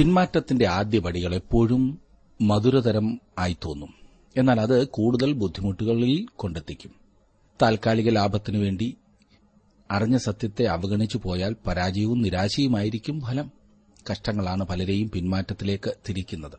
പിന്മാറ്റത്തിന്റെ 0.00 0.66
ആദ്യപടികൾ 0.66 1.34
എപ്പോഴും 1.34 1.98
മധുരതരം 2.40 3.20
ആയി 3.38 3.56
തോന്നും. 3.64 3.94
എന്നാൽ 4.36 4.60
അത് 4.60 4.88
കൂടുതൽ 4.88 5.32
ബുദ്ധിമുട്ടുകളിൽ 5.32 6.26
കൊണ്ടെത്തിക്കും. 6.36 6.90
താൽക്കാലിക 7.62 8.10
ലാഭത്തിനു 8.10 8.58
വേണ്ടി 8.58 8.96
അറിഞ്ഞ 9.90 10.16
സത്യത്തെ 10.16 10.64
അവഗണിച്ചു 10.64 11.20
പോയാൽ 11.22 11.56
പരാജയവും 11.66 12.22
നിരാശയുമായിരിക്കും 12.22 13.20
ഫലം. 13.20 13.50
കഷ്ടങ്ങളാണ് 14.12 14.64
പലരെയും 14.64 15.10
പിന്മാറ്റത്തിലേക്ക് 15.10 15.94
തിരിക്കുന്നത്. 16.08 16.58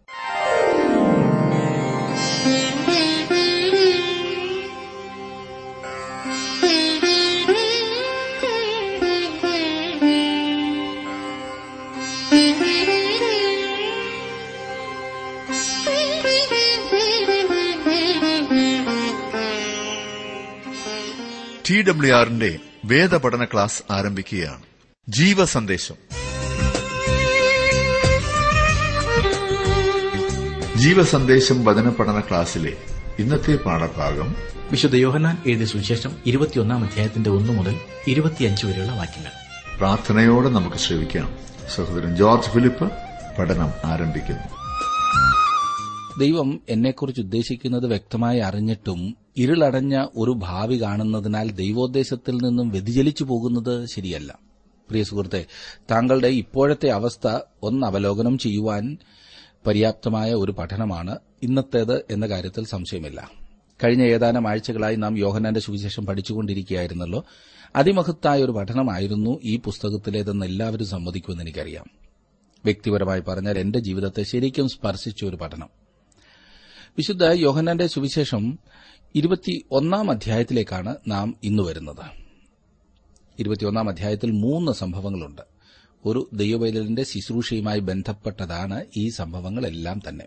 ടി 21.71 21.81
ഡബ്ല്യു 21.81 22.13
ആറിന്റെ 22.13 22.59
വേദപഠന 22.85 23.45
ക്ലാസ് 23.45 23.84
ആരംഭിക്കുകയാണ്. 23.91 24.61
ജീവ 25.09 25.45
സന്ദേശം 25.45 25.95
ജീവ 30.77 31.03
സന്ദേശം 31.03 31.66
വചന 31.66 31.89
പഠന 31.89 32.20
ക്ലാസ്സിലെ 32.20 32.77
ഇന്നത്തെ 33.20 33.55
പാഠഭാഗം 33.55 34.35
വിശുദ്ധ 34.71 34.95
യോഹനാൻ 34.95 35.38
എഴുതിയ 35.47 35.66
സുവിശേഷം 35.66 36.11
ഇരുപത്തിയൊന്നാം 36.25 36.84
അധ്യായത്തിന്റെ 36.84 37.30
ഒന്നു 37.30 37.53
മുതൽ 37.53 37.75
ഇരുപത്തിയഞ്ച് 38.08 38.66
വരെയുള്ള 38.66 38.91
വാക്യങ്ങൾ. 38.91 39.31
പ്രാർത്ഥനയോടെ 39.77 40.49
നമുക്ക് 40.49 40.77
ശ്രമിക്കാം 40.77 41.38
സഹോദരൻ 41.75 42.16
ജോർജ് 42.16 42.49
ഫിലിപ്പ് 42.49 42.91
പഠനം 43.39 43.72
ആരംഭിക്കുന്നു. 43.85 44.47
ദൈവം 46.19 46.61
എന്നെക്കുറിച്ച് 46.69 47.22
ഉദ്ദേശിക്കുന്നത് 47.22 47.88
വ്യക്തമായി 47.88 48.39
അറിഞ്ഞിട്ടും 48.39 49.20
ഇരുളടഞ്ഞ 49.37 50.05
ഒരു 50.15 50.31
ഭാവി 50.31 50.81
കാണുന്നതിനാൽ 50.81 51.51
ദൈവോദ്ദേശത്തിൽ 51.51 52.35
നിന്നും 52.35 52.69
വ്യതിചലിച്ചു 52.69 53.23
പോകുന്നത് 53.23 53.85
ശരിയല്ല. 53.85 54.39
പ്രിയ 54.89 55.03
സുഹൃത്തെ 55.03 55.45
താങ്കളുടെ 55.91 56.27
ഇപ്പോഴത്തെ 56.27 56.89
അവസ്ഥ 56.89 57.39
ഒന്ന് 57.63 57.87
അവലോകനം 57.87 58.37
ചെയ്യുവാൻ 58.37 58.97
പര്യാപ്തമായ 59.67 60.33
ഒരു 60.33 60.52
പഠനമാണ്. 60.52 61.19
ഇന്നത്തേത് 61.43 62.05
എന്ന 62.11 62.27
കാര്യത്തിൽ 62.27 62.65
സംശയമില്ല. 62.65 63.31
കഴിഞ്ഞ 63.83 64.03
ഏതാനും 64.03 64.47
ആഴ്ചകളായി 64.47 64.95
നാം 64.95 65.17
യോഹനാന്റെ 65.17 65.59
സുവിശേഷം 65.59 66.05
പഠിച്ചുകൊണ്ടിരിക്കുകയായിരുന്നല്ലോ. 66.05 67.25
അതിമഹത്തായ 67.75 68.43
ഒരു 68.43 68.52
പഠനമായിരുന്നു 68.52 69.39
ഈ 69.43 69.57
പുസ്തകത്തിലേതെന്ന് 69.57 70.45
എല്ലാവരും 70.45 70.87
സമ്മതിക്കുമെന്ന് 70.87 71.43
എനിക്കറിയാം. 71.43 71.85
വ്യക്തിപരമായി 72.65 73.19
പറഞ്ഞാൽ 73.19 73.59
എന്റെ 73.59 73.79
ജീവിതത്തെ 73.79 74.23
ശരിക്കും 74.23 74.69
സ്പർശിച്ച 74.69 75.25
ഒരു 75.25 75.35
പഠനം. 75.35 75.69
വിശുദ്ധ 76.97 77.23
യോഹനാന്റെ 77.23 77.87
സുവിശേഷം 77.87 78.59
ഇരുപത്തിയൊന്നാം 79.16 80.12
അധ്യായത്തിലേക്കാണ് 80.12 80.95
നാം 81.08 81.36
ഇന്ന് 81.44 81.64
വരുന്നത്. 81.64 82.06
ഇരുപത്തിയൊന്നാം 83.40 83.90
അധ്യായത്തിൽ 83.90 84.31
മൂന്ന് 84.31 84.72
സംഭവങ്ങളുണ്ട്. 84.72 85.42
ഒരു 86.06 86.30
ദൈവവൈതലിന്റെ 86.34 87.04
ശുശ്രൂഷയുമായി 87.04 87.80
ബന്ധപ്പെട്ടതാണ് 87.80 88.86
ഈ 88.98 89.09
സംഭവങ്ങളെല്ലാം 89.09 90.02
തന്നെ. 90.08 90.26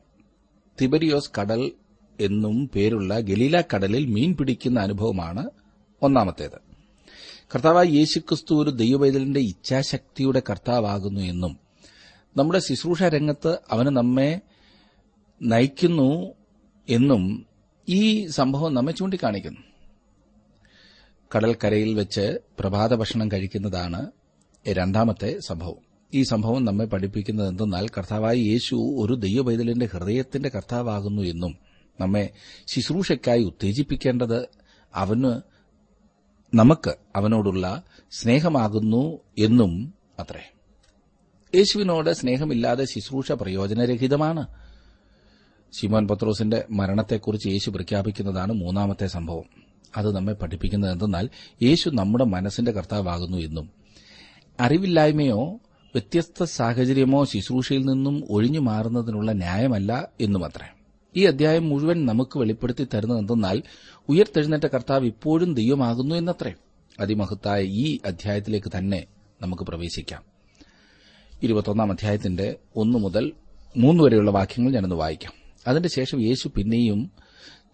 തിബരിയോസ് 0.83 1.31
കടൽ 1.41 1.73
എന്നും 2.21 2.71
പേരുള്ള 2.75 3.21
ഗലീല 3.21 3.62
കടലിൽ 3.75 4.07
മീൻ 4.07 4.37
പിടിക്കുന്ന 4.37 4.81
അനുഭവമാണ് 4.81 5.51
ഒന്നാമത്തേത്. 6.03 6.75
കർത്താവായ 7.55 7.87
യേശുക്രിസ്തു 7.87 8.62
ഒരു 8.62 8.71
ദൈവവൈതലിന്റെ 8.71 9.41
ഇച്ഛാശക്തിയുടെ 9.41 10.43
കർത്താവാകുന്നു 10.51 11.21
എന്നും 11.21 11.59
നമ്മുടെ 12.37 12.59
ശുശ്രൂഷ 12.59 13.03
രംഗത്ത് 13.03 13.59
അവന് 13.71 13.89
നമ്മെ 13.89 14.41
നയിക്കുന്നു 15.43 16.35
എന്നും 16.89 17.47
ഈ 17.89 18.27
സംഭവം 18.27 18.75
നമ്മെ 18.75 18.93
ചൂണ്ടിക്കാണിക്കുന്നു. 18.93 19.61
കടൽക്കരയിൽ 21.37 21.95
വെച്ച് 21.95 22.39
പ്രഭാത 22.59 22.95
ഭക്ഷണം 22.95 23.33
കഴിക്കുന്നതാണ് 23.33 24.11
രണ്ടാമത്തെ 24.69 25.39
സംഭവം. 25.47 25.94
ഈ 26.15 26.23
സംഭവം 26.23 26.65
നമ്മെ 26.65 26.84
പഠിപ്പിക്കുന്നത് 26.84 27.49
എന്തെന്നാൽ 27.49 27.89
കർത്താവായ 27.89 28.37
യേശു 28.37 28.75
ഒരു 28.75 29.15
ദൈവപൈതലിന്റെ 29.15 29.87
ഹൃദയത്തിന്റെ 29.87 30.49
കർത്താവാകുന്നു 30.49 31.23
എന്നും 31.23 31.59
നമ്മെ 32.00 32.31
ശുശ്രൂഷയ്ക്കായി 32.67 33.43
ഉത്തേജിപ്പിക്കേണ്ടത് 33.43 34.49
അവന് 34.94 35.41
നമുക്ക് 36.56 36.94
അവനോടുള്ള 37.17 37.83
സ്നേഹമാകുന്നു 38.11 39.19
എന്നും 39.39 39.94
അത്രേ. 40.19 40.53
യേശുവിനോട് 41.55 42.11
സ്നേഹമില്ലാതെ 42.11 42.84
ശുശ്രൂഷ 42.84 43.33
പ്രയോജനരഹിതമാണ്. 43.33 44.63
ശിമോൻ 45.81 46.09
പത്രോസിന്റെ 46.09 46.65
മരണത്തെക്കുറിച്ച് 46.71 47.49
യേശു 47.49 47.71
പ്രഖ്യാപിക്കുന്നതാണ് 47.71 48.53
മൂന്നാമത്തെ 48.53 49.07
സംഭവം. 49.07 49.45
അത് 49.97 50.17
നമ്മെ 50.17 50.33
പഠിപ്പിക്കുന്നത് 50.33 50.93
എന്തെന്നാൽ 50.93 51.29
യേശു 51.62 51.91
നമ്മുടെ 51.91 52.25
മനസ്സിന്റെ 52.25 52.73
കർത്താവാകുന്നു 52.73 53.39
എന്നും 53.39 53.71
അറിവില്ലായ്മയോ 54.61 55.45
വ്യത്യസ്ത 55.95 56.45
സാഹചര്യമോ 56.45 57.25
ശുശ്രൂഷയിൽ 57.25 57.85
നിന്നും 57.85 58.25
ഒഴിഞ്ഞു 58.31 58.59
മാറുന്നതിനുള്ള 58.59 59.33
ന്യായമല്ല 59.33 60.09
എന്നുമത്രേ. 60.21 60.67
ഈ 61.17 61.25
അധ്യായം 61.25 61.69
മുഴുവൻ 61.69 62.06
നമുക്ക് 62.06 62.39
വെളിപ്പെടുത്തി 62.39 62.87
തരുന്നത് 62.95 63.19
എന്തെന്നാൽ 63.19 63.62
ഉയർത്തെഴുന്നേറ്റ 64.09 64.67
കർത്താവ് 64.67 65.06
ഇപ്പോഴും 65.06 65.55
ദൈവമാകുന്നു 65.55 66.15
എന്നത്രേ. 66.15 66.55
അതിമഹത്തായ 67.01 67.62
ഈ 67.62 67.99
അധ്യായത്തിലേക്ക് 68.06 68.73
തന്നെ 68.79 69.05
നമുക്ക് 69.43 69.62
പ്രവേശിക്കാം. 69.62 70.23
ഇരുപത്തൊന്നാം 71.43 71.93
അധ്യായത്തിന്റെ 71.93 72.56
ഒന്നു 72.77 72.99
മുതൽ 72.99 73.33
മൂന്ന് 73.77 74.05
വരെയുള്ള 74.05 74.31
വാക്യങ്ങൾ 74.31 74.73
ഞാനൊന്ന് 74.73 74.97
വായിക്കാം. 74.97 75.44
അതിന്റെ 75.66 75.88
ശേഷം 75.88 76.22
യേശു 76.22 76.48
പിന്നെയും 76.48 77.10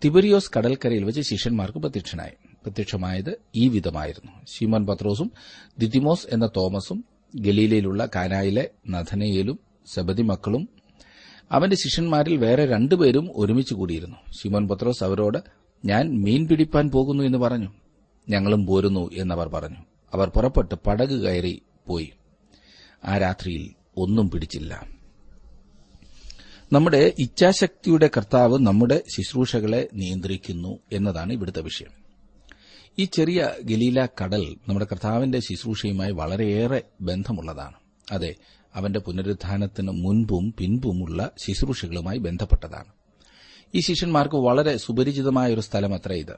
തിബരിയോസ് 0.05 0.51
കടൽക്കരയിൽ 0.57 1.05
വെച്ച് 1.05 1.21
ശിഷ്യന്മാർക്ക് 1.21 1.79
പ്രത്യക്ഷനായി. 1.79 2.33
പ്രത്യക്ഷമായത് 2.63 3.41
ഈ 3.57 3.69
വിധമായിരുന്നു. 3.69 4.33
ശിമോൻ 4.49 4.87
പത്രോസും 4.87 5.33
ദിതിമോസ് 5.79 6.27
എന്ന 6.33 6.47
തോമസും 6.47 7.05
ഗലീലയിലുള്ള 7.35 8.09
കാനായിലെ 8.15 8.71
നഥനയേലും 8.89 9.59
സബതി 9.95 10.23
മക്കളും 10.23 10.69
അവന്റെ 11.53 11.77
ശിഷ്യന്മാരിൽ 11.77 12.37
വേറെ 12.37 12.67
രണ്ടുപേരും 12.67 13.31
ഒരുമിച്ച് 13.35 13.75
കൂടിയിരുന്നു. 13.75 14.17
ശിമോൻ 14.43 14.69
പത്രോസ് 14.69 15.05
അവരോട് 15.05 15.39
ഞാൻ 15.85 16.23
മീൻ 16.23 16.49
പിടിപ്പാൻ 16.49 16.91
പോകുന്നു 16.91 17.25
എന്ന് 17.25 17.39
പറഞ്ഞു. 17.39 17.69
ഞങ്ങളും 18.29 18.67
പോരുന്നു 18.67 19.11
എന്നവർ 19.13 19.49
പറഞ്ഞു. 19.49 19.77
അവർ 20.15 20.29
പുറപ്പെട്ട് 20.29 20.75
പടക് 20.75 21.09
കയറി 21.09 21.63
പോയി. 21.87 22.13
ആ 23.05 23.19
രാത്രിയിൽ 23.19 23.71
ഒന്നും 23.97 24.31
പിടിച്ചില്ല. 24.31 25.00
നമ്മുടെ 26.73 27.13
ഇച്ഛാശക്തിയുടെ 27.19 28.11
കർത്താവ് 28.17 28.59
നമ്മുടെ 28.59 29.03
ശുശ്രൂഷകളെ 29.17 29.89
നിയന്ത്രിക്കുന്നു 29.95 30.79
എന്നതാണ് 30.93 31.33
ഇവിടുത്തെ 31.33 31.61
വിഷയം. 31.61 31.89
ഈ 32.99 33.05
ചെറിയ 33.05 33.55
ഗലീല 33.63 34.07
കടൽ 34.25 34.57
നമ്മുടെ 34.69 34.87
കർത്താവിന്റെ 34.93 35.41
ശുശ്രൂഷയുമായി 35.41 36.13
വളരെയേറെ 36.13 36.83
ബന്ധമുള്ളതാണ്. 37.01 37.75
അതെ 38.11 38.35
അവന്റെ 38.75 39.01
പുനരുദ്ധാനത്തിന് 39.01 39.89
മുൻപും 39.89 40.55
പിൻപുമുള്ള 40.59 41.31
ശുശ്രൂഷകളുമായി 41.47 42.19
ബന്ധപ്പെട്ടതാണ്. 42.19 42.93
ഈ 43.75 43.81
ശിഷ്യന്മാർക്ക് 43.81 44.35
വളരെ 44.35 44.77
സുപരിചിതമായ 44.77 45.55
ഒരു 45.55 45.63
അത്ര 45.95 46.13
ഇത്. 46.13 46.37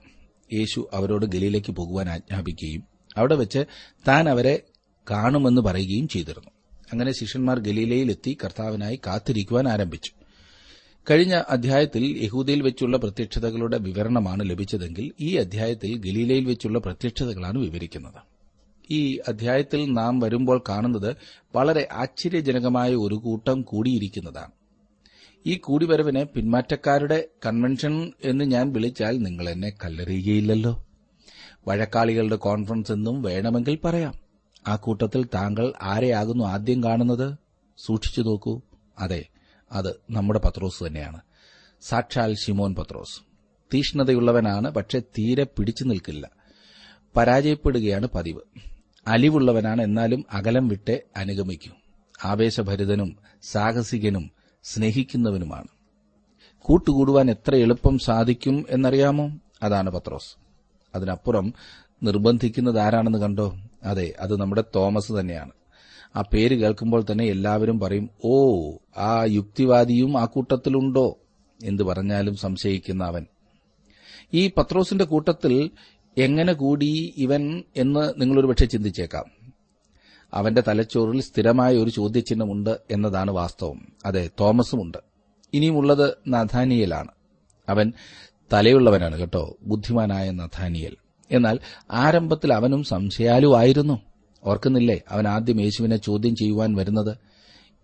യേശു 0.52 0.88
അവരോട് 0.92 1.26
ഗലീലയ്ക്ക് 1.26 1.70
പോകുവാൻ 1.70 2.08
ആജ്ഞാപിക്കുകയും 2.08 2.82
അവിടെ 3.16 3.34
വെച്ച് 3.34 3.64
താൻ 4.08 4.28
അവരെ 4.28 4.62
കാണുമെന്ന് 5.10 5.60
പറയുകയും 5.60 6.08
ചെയ്തിരുന്നു. 6.08 6.50
അങ്ങനെ 6.92 7.12
ശിഷ്യന്മാർ 7.12 7.58
ഗലീലയിലെത്തി 7.58 8.36
കർത്താവിനായി 8.44 9.00
കാത്തിരിക്കുവാൻ 9.06 9.68
ആരംഭിച്ചു. 9.68 10.21
കഴിഞ്ഞ 11.10 11.42
അധ്യായത്തിൽ 11.48 12.20
യഹൂദയിൽ 12.22 12.62
വെച്ചുള്ള 12.62 12.96
പ്രത്യക്ഷതകളുടെ 12.96 13.78
വിവരണമാണ് 13.78 14.50
ലഭിച്ചതെങ്കിൽ 14.50 15.12
ഈ 15.20 15.36
അധ്യായത്തിൽ 15.36 15.98
ഗലീലയിൽ 15.98 16.44
വെച്ചുള്ള 16.44 16.78
പ്രത്യക്ഷതകളാണ് 16.78 17.58
വിവരിക്കുന്നത്. 17.58 18.20
ഈ 18.90 19.18
അധ്യായത്തിൽ 19.28 19.92
നാം 19.92 20.18
വരുമ്പോൾ 20.18 20.62
കാണുന്നത് 20.68 21.16
വളരെ 21.56 21.88
ആശ്ചര്യജനകമായ 21.92 22.94
ഒരു 22.94 23.14
കൂട്ടം 23.14 23.62
കൂടിയിരിക്കുന്നതാണ്. 23.62 24.50
ഈ 25.46 25.54
കൂടിവരവിനെ 25.54 26.24
പിന്മാറ്റക്കാരുടെ 26.24 27.28
കൺവെൻഷൻ 27.46 28.12
എന്ന് 28.24 28.44
ഞാൻ 28.44 28.72
വിളിച്ചാൽ 28.72 29.18
നിങ്ങൾ 29.18 29.50
എന്നെ 29.50 29.72
കല്ലെറിയുകയില്ലല്ലോ. 29.84 30.84
വഴക്കാളികളുടെ 31.68 32.36
കോൺഫറൻസ് 32.36 32.92
എന്നും 32.92 33.22
വേണമെങ്കിൽ 33.22 33.78
പറയാം. 33.84 34.14
ആ 34.68 34.76
കൂട്ടത്തിൽ 34.76 35.24
താങ്കൾ 35.24 35.72
ആരെയാകുന്നു 35.82 36.44
ആദ്യം 36.44 36.84
കാണുന്നത്? 36.84 37.34
സൂക്ഷിച്ചു 37.78 38.20
നോക്കൂ. 38.20 38.60
അതെ 38.98 39.28
അത് 39.72 40.00
നമ്മുടെ 40.10 40.40
പത്രോസ് 40.44 40.86
തന്നെയാണ്. 40.86 41.20
സാക്ഷാൽ 41.80 42.34
ഷിമോൻ 42.34 42.74
പത്രോസ്. 42.74 43.20
തീഷ്ണതയുള്ളവനാണ് 43.74 44.70
പക്ഷെ 44.70 45.00
തീരെ 45.00 45.44
പിടിച്ചു 45.44 45.84
നിൽക്കില്ല. 45.84 46.30
പരാജയപ്പെടുകയാണ് 47.16 48.08
പതിവ്. 48.14 48.40
അലിവുള്ളവനാണ് 49.06 49.82
എന്നാലും 49.82 50.24
അകലം 50.32 50.68
വിട്ട് 50.68 51.02
അനുഗമിക്കും. 51.16 51.72
ആവേശഭരിതനും 52.24 53.16
സാഹസികനും 53.42 54.30
സ്നേഹിക്കുന്നവനുമാണ്. 54.62 55.66
കൂട്ടുകൂടുവാൻ 56.58 57.30
എത്ര 57.30 57.54
എളുപ്പം 57.54 57.98
സാധിക്കും 57.98 58.66
എന്നറിയാമോ? 58.70 59.30
അതാണ് 59.62 59.90
പത്രോസ്. 59.90 60.36
അതിനപ്പുറം 60.94 61.54
നിർബന്ധിക്കുന്നത് 62.02 62.78
ആരാണെന്ന് 62.78 63.18
കണ്ടോ? 63.18 63.56
അതെ 63.82 64.14
അത് 64.20 64.40
നമ്മുടെ 64.40 64.64
തോമസ് 64.76 65.12
തന്നെയാണ്. 65.20 65.50
ആ 66.16 66.20
പേര് 66.20 66.54
കേൾക്കുമ്പോൾ 66.54 67.04
തന്നെ 67.12 67.24
എല്ലാവരും 67.24 67.80
പറയും 67.80 68.10
ഓ 68.24 68.70
ആ 68.98 69.24
യുക്തിവാദിയും 69.24 70.18
ആ 70.18 70.24
കൂട്ടത്തിലുണ്ടോ? 70.24 71.18
എന്തു 71.64 71.82
പറഞ്ഞാലും 71.82 72.36
സംശയിക്കുന്ന 72.36 73.04
അവൻ. 73.04 73.26
ഈ 74.34 74.50
പത്രോസിന്റെ 74.56 75.04
കൂട്ടത്തിൽ 75.04 75.70
എങ്ങനെ 76.18 76.52
കൂടി 76.52 77.14
ഇവൻ 77.16 77.64
എന്ന് 77.76 78.20
നിങ്ങളൊരു 78.20 78.46
പക്ഷെ 78.46 78.66
ചിന്തിച്ചേക്കാം. 78.66 79.24
അവന്റെ 80.34 80.62
തലച്ചോറിൽ 80.68 81.20
സ്ഥിരമായ 81.20 81.76
ഒരു 81.76 81.90
ചോദ്യചിഹ്നമുണ്ട് 81.90 82.80
എന്നതാണ് 82.90 83.30
വാസ്തവം. 83.30 83.92
അതെ 84.06 84.30
തോമസുമുണ്ട്. 84.40 84.98
ഇനിയുമുള്ളത് 85.54 86.14
നഥാനിയലാണ്. 86.28 87.10
അവൻ 87.68 87.92
തലയുള്ളവനാണ് 88.52 89.18
കേട്ടോ 89.18 89.56
ബുദ്ധിമാനായ 89.62 90.30
നഥാനിയൽ. 90.30 90.96
എന്നാൽ 91.30 91.58
ആരംഭത്തിൽ 91.90 92.52
അവനും 92.52 92.84
സംശയാലുവായിരുന്നു 92.84 94.11
ഓർക്കുന്നില്ലേ? 94.44 95.00
അവൻ 95.08 95.28
ആദ്യം 95.28 95.60
യേശുവിനെ 95.60 95.96
ചോദ്യം 95.96 96.36
ചെയ്യുവാൻ 96.36 96.74
വരുന്നത്. 96.74 97.16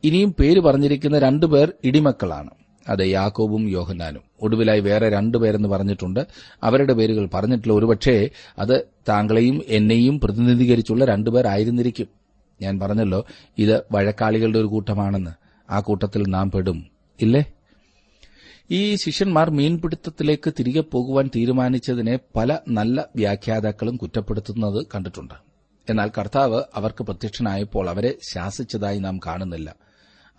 ഇനിയും 0.04 0.34
പേര് 0.40 0.60
പറഞ്ഞിരിക്കുന്ന 0.60 1.18
രണ്ടുപേർ 1.18 1.72
ഇടിമക്കളാണ്. 1.84 2.50
അതെ 2.88 3.06
യാക്കോബും 3.06 3.68
യോഹന്നാനും. 3.68 4.22
ഒടുവിലായി 4.42 4.80
വേറെ 4.80 5.10
രണ്ടുപേരെന്ന് 5.10 5.68
പറഞ്ഞിട്ടുണ്ട്. 5.68 6.26
അവരുടെ 6.62 6.92
പേരുകൾ 6.92 7.28
പറഞ്ഞിട്ടില്ല. 7.34 7.78
ഒരുപക്ഷേ 7.78 8.28
അത് 8.58 8.84
താങ്കളെയും 9.08 9.62
എന്നെയും 9.66 10.20
പ്രതിനിധീകരിച്ചുള്ള 10.20 11.04
രണ്ടുപേർ 11.04 11.46
ആയിരുന്നിരിക്കും. 11.46 12.06
ഞാൻ 12.62 12.78
പറഞ്ഞല്ലോ 12.78 13.26
ഇത് 13.58 13.82
വഴക്കാളികളുടെ 13.92 14.58
ഒരു 14.58 14.66
കൂട്ടമാണെന്ന്. 14.66 15.30
ആ 15.70 15.80
കൂട്ടത്തിൽ 15.80 16.24
നാം 16.28 16.50
പെടും. 16.50 16.86
ഇല്ലേ? 17.20 17.44
ഈ 18.70 18.94
ശിഷ്യന്മാർ 18.94 19.50
മീൻപിടുത്തത്തിലേക്ക് 19.50 20.52
തിരികെ 20.58 20.80
പോകുവാൻ 20.80 21.30
തീരുമാനിച്ചതിനെ 21.36 22.18
പല 22.36 22.58
നല്ല 22.68 23.06
വ്യാഖ്യാതാക്കളും 23.16 23.96
കുറ്റപ്പെടുത്തുന്നത് 23.96 24.86
കണ്ടിട്ടുണ്ട്. 24.94 25.47
എന്നാൽ 25.90 26.10
കർത്താവ് 26.18 26.62
അവർക്ക് 26.74 27.04
പ്രത്യക്ഷനായപ്പോൾ 27.04 27.88
അവരെ 27.88 28.14
ശാസിച്ചതായി 28.32 28.98
നാം 28.98 29.18
കാണുന്നില്ല. 29.18 29.74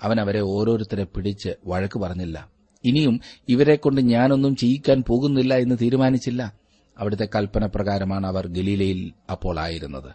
അവൻ 0.01 0.21
അവരെ 0.21 0.41
ഓരോരുത്തരെ 0.41 1.03
പിടിച്ച് 1.03 1.49
വഴക്ക് 1.65 1.99
പറഞ്ഞില്ല. 1.99 2.49
ഇനിയും 2.85 3.19
ഇവരെക്കൊണ്ട് 3.49 4.01
ഞാനൊന്നും 4.01 4.55
ചെയ്യിക്കാൻ 4.55 5.03
പോകുന്നില്ല 5.07 5.53
എന്ന് 5.53 5.75
തീരുമാനിച്ചില്ല. 5.81 6.53
അവിടുത്തെ 6.97 7.27
കൽപ്പന 7.35 7.65
പ്രകാരമാണ് 7.65 8.27
അവർ 8.27 8.47
ഗലീലയിൽ 8.47 9.11
അപ്പോൾ 9.31 9.59
ആയിരുന്നത്. 9.59 10.11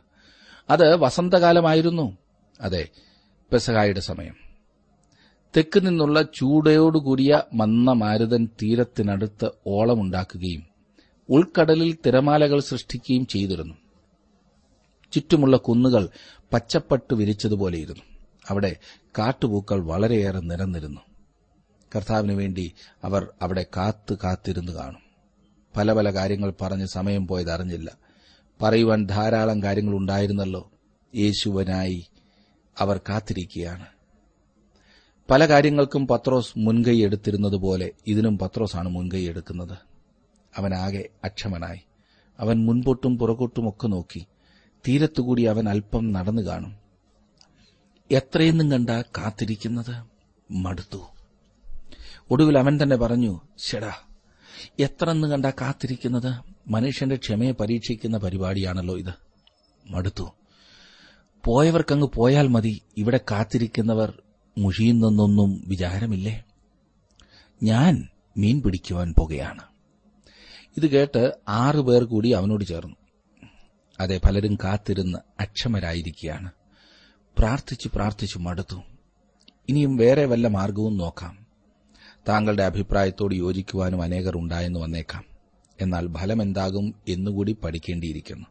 അത് 0.70 0.96
വസന്തകാലമായിരുന്നു. 0.96 2.16
അതെ 2.60 2.88
പെസഹായുടെ 3.52 4.00
സമയം. 4.00 4.34
തെക്ക് 5.56 5.86
നിന്നുള്ള 5.86 6.22
ചൂടയോടുകൂടിയ 6.22 7.42
മന്ന 7.54 7.92
മാരുതൻ 7.92 8.48
തീരത്തിനടുത്ത് 8.62 9.50
ഓളമുണ്ടാക്കുകയും 9.66 10.62
ഉൾക്കടലിൽ 11.28 11.98
തിരമാലകൾ 12.06 12.60
സൃഷ്ടിക്കുകയും 12.60 13.26
ചെയ്തിരുന്നു. 13.26 13.74
ചുറ്റുമുള്ള 15.14 15.56
കുന്നുകൾ 15.56 16.08
പച്ചപ്പട്ട് 16.52 17.14
വിരിച്ചതുപോലെയിരുന്നു. 17.14 18.02
അവിടെ 18.50 18.76
കാട്ടുപൂക്കൾ 19.18 19.84
വളരെയേറെ 19.84 20.40
നിരന്നിരുന്നു. 20.40 21.00
കർത്താവിന് 21.96 22.32
വേണ്ടി 22.32 22.72
അവർ 23.04 23.28
അവിടെ 23.42 23.66
കാത്തു 23.76 24.14
കാത്തിരുന്നു 24.14 24.72
കാണും. 24.72 25.00
പല 25.76 25.92
പല 25.92 26.14
കാര്യങ്ങൾ 26.14 26.52
പറഞ്ഞ് 26.60 26.86
സമയം 26.86 27.26
പോയത് 27.26 27.50
അറിഞ്ഞില്ല. 27.50 27.92
പറയുവാൻ 28.62 29.06
ധാരാളം 29.06 29.62
കാര്യങ്ങൾ 29.62 29.94
ഉണ്ടായിരുന്നല്ലോ. 29.94 30.70
യേശുവനായി 31.14 32.06
അവർ 32.78 33.00
കാത്തിരിക്കുകയാണ്. 33.08 33.86
പല 35.30 35.48
കാര്യങ്ങൾക്കും 35.48 36.06
പത്രോസ് 36.06 36.52
മുൻകൈ 36.56 37.02
എടുത്തിരുന്നതുപോലെ 37.02 37.90
ഇതിനും 38.06 38.38
പത്രോസാണ് 38.38 38.88
മുൻകൈ 38.88 39.28
എടുക്കുന്നത്. 39.28 39.78
അവനാകെ 40.56 41.08
അക്ഷമനായി. 41.24 41.80
അവൻ 42.40 42.66
മുൻപോട്ടും 42.66 43.18
പുറകോട്ടുമൊക്കെ 43.18 43.86
നോക്കി. 43.86 44.26
തീരത്തുകൂടി 44.88 45.42
അവൻ 45.42 45.68
അല്പം 45.68 46.12
നടന്നു 46.12 46.42
കാണും. 46.42 46.76
എത്രയെന്നും 48.10 48.72
കണ്ട 48.72 48.90
കാത്തിരിക്കുന്നത് 48.90 50.04
മടുത്തു. 50.50 50.98
ഒടുവിൽ 52.30 52.58
അവൻ 52.58 52.78
തന്നെ 52.82 52.96
പറഞ്ഞു 52.96 53.40
ഷെടാ 53.66 53.92
എത്രയെന്ന് 54.78 55.28
കണ്ട 55.28 55.46
കാത്തിരിക്കുന്നത് 55.46 56.34
മനുഷ്യന്റെ 56.68 57.16
ക്ഷമയെ 57.16 57.50
പരീക്ഷിക്കുന്ന 57.50 58.16
പരിപാടിയാണല്ലോ 58.18 58.98
ഇത്. 58.98 59.14
മടുത്തു. 59.86 60.32
പോയവർക്കങ്ങ് 61.44 62.08
പോയാൽ 62.14 62.48
മതി 62.48 62.80
ഇവിടെ 62.96 63.20
കാത്തിരിക്കുന്നവർ 63.30 64.22
മുഷിയുന്നെന്നൊന്നും 64.58 65.64
വിചാരമില്ലേ? 65.66 66.44
ഞാൻ 67.62 68.08
മീൻ 68.38 68.62
പിടിക്കുവാൻ 68.62 69.14
പോകുകയാണ്. 69.18 69.62
ഇത് 70.76 70.86
കേട്ട് 70.86 71.32
ആറു 71.48 71.80
പേർ 71.80 72.04
കൂടി 72.04 72.28
അവനോട് 72.28 72.64
ചേർന്നു. 72.64 72.96
അതെ 74.00 74.20
പലരും 74.24 74.58
കാത്തിരുന്ന് 74.64 75.18
അക്ഷമരായിരിക്കുകയാണ്. 75.40 76.50
പ്രാർത്ഥിച്ചു 77.38 77.90
പ്രാർത്ഥിച്ചു 77.94 78.38
മടുത്തു. 78.38 78.82
ഇനിയും 79.68 79.96
വേറെ 79.96 80.24
വല്ല 80.24 80.48
മാർഗവും 80.48 80.96
നോക്കാം. 80.96 81.46
താങ്കളുടെ 82.28 82.62
അഭിപ്രായത്തോട് 82.62 83.34
യോജിക്കുവാനും 83.34 84.02
അനേകർ 84.02 84.36
ഉണ്ടായെന്ന് 84.36 84.80
വന്നേക്കാം. 84.80 85.24
എന്നാൽ 85.80 86.12
ഫലമെന്താകും 86.12 86.94
എന്നുകൂടി 87.08 87.52
പഠിക്കേണ്ടിയിരിക്കുന്നു. 87.52 88.46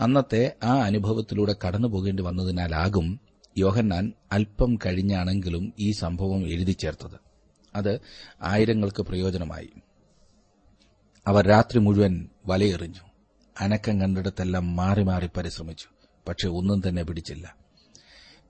അന്നത്തെ 0.00 0.56
ആ 0.64 0.74
അനുഭവത്തിലൂടെ 0.74 1.56
കടന്നു 1.66 1.88
പോകേണ്ടി 1.88 2.22
വന്നതിനാലാകും 2.22 3.20
യോഹന്നാൻ 3.58 4.12
അല്പം 4.32 4.78
കഴിഞ്ഞാണെങ്കിലും 4.86 5.72
ഈ 5.78 5.92
സംഭവം 5.92 6.46
എഴുതി 6.48 6.72
ചേർത്തത്. 6.72 7.20
അത് 7.74 8.00
ആയിരങ്ങൾക്ക് 8.42 9.02
പ്രയോജനമായി. 9.02 9.70
അവർ 11.26 11.46
രാത്രി 11.46 11.78
മുഴുവൻ 11.78 12.28
വലയെറിഞ്ഞു. 12.46 13.11
അനക്കം 13.60 14.00
കണ്ടിടത്തെല്ലാം 14.00 14.76
മാറി 14.76 15.02
മാറി 15.02 15.28
പരിശ്രമിച്ചു. 15.36 15.86
പക്ഷെ 16.28 16.48
ഒന്നും 16.48 16.82
തന്നെ 16.88 17.02
പിടിച്ചില്ല. 17.02 17.56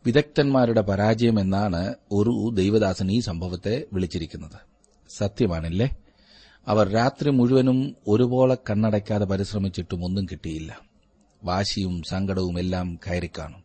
വിദഗ്ധന്മാരുടെ 0.07 0.81
പരാജയം 0.81 1.41
എന്നാണ് 1.41 1.95
ഒരു 2.13 2.51
ദൈവദാസൻ 2.55 3.11
ഈ 3.11 3.21
സംഭവത്തെ 3.21 3.85
വിളിച്ചിരിക്കുന്നത്. 3.93 4.61
സത്യമാണല്ലേ? 5.09 5.97
അവർ 6.69 6.89
രാത്രി 6.89 7.31
മുഴുവനും 7.31 7.97
ഒരുപോലെ 8.09 8.55
കണ്ണടയ്ക്കാതെ 8.55 9.25
പരിശ്രമിച്ചിട്ടും 9.25 10.05
ഒന്നും 10.05 10.25
കിട്ടിയില്ല. 10.25 10.81
വാശിയും 11.45 12.03
സങ്കടവും 12.03 12.59
എല്ലാം 12.59 12.99
കയറിക്കാണും 13.07 13.63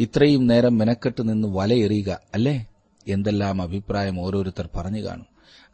ഇത്രയും 0.00 0.46
നേരം 0.46 0.78
മെനക്കെട്ട് 0.78 1.28
നിന്ന് 1.28 1.48
വലയെറിയുക 1.48 2.20
അല്ലേ? 2.34 2.66
എന്തെല്ലാം 3.08 3.62
അഭിപ്രായം 3.62 4.20
ഓരോരുത്തർ 4.20 4.68
പറഞ്ഞു 4.76 5.02
കാണും. 5.02 5.26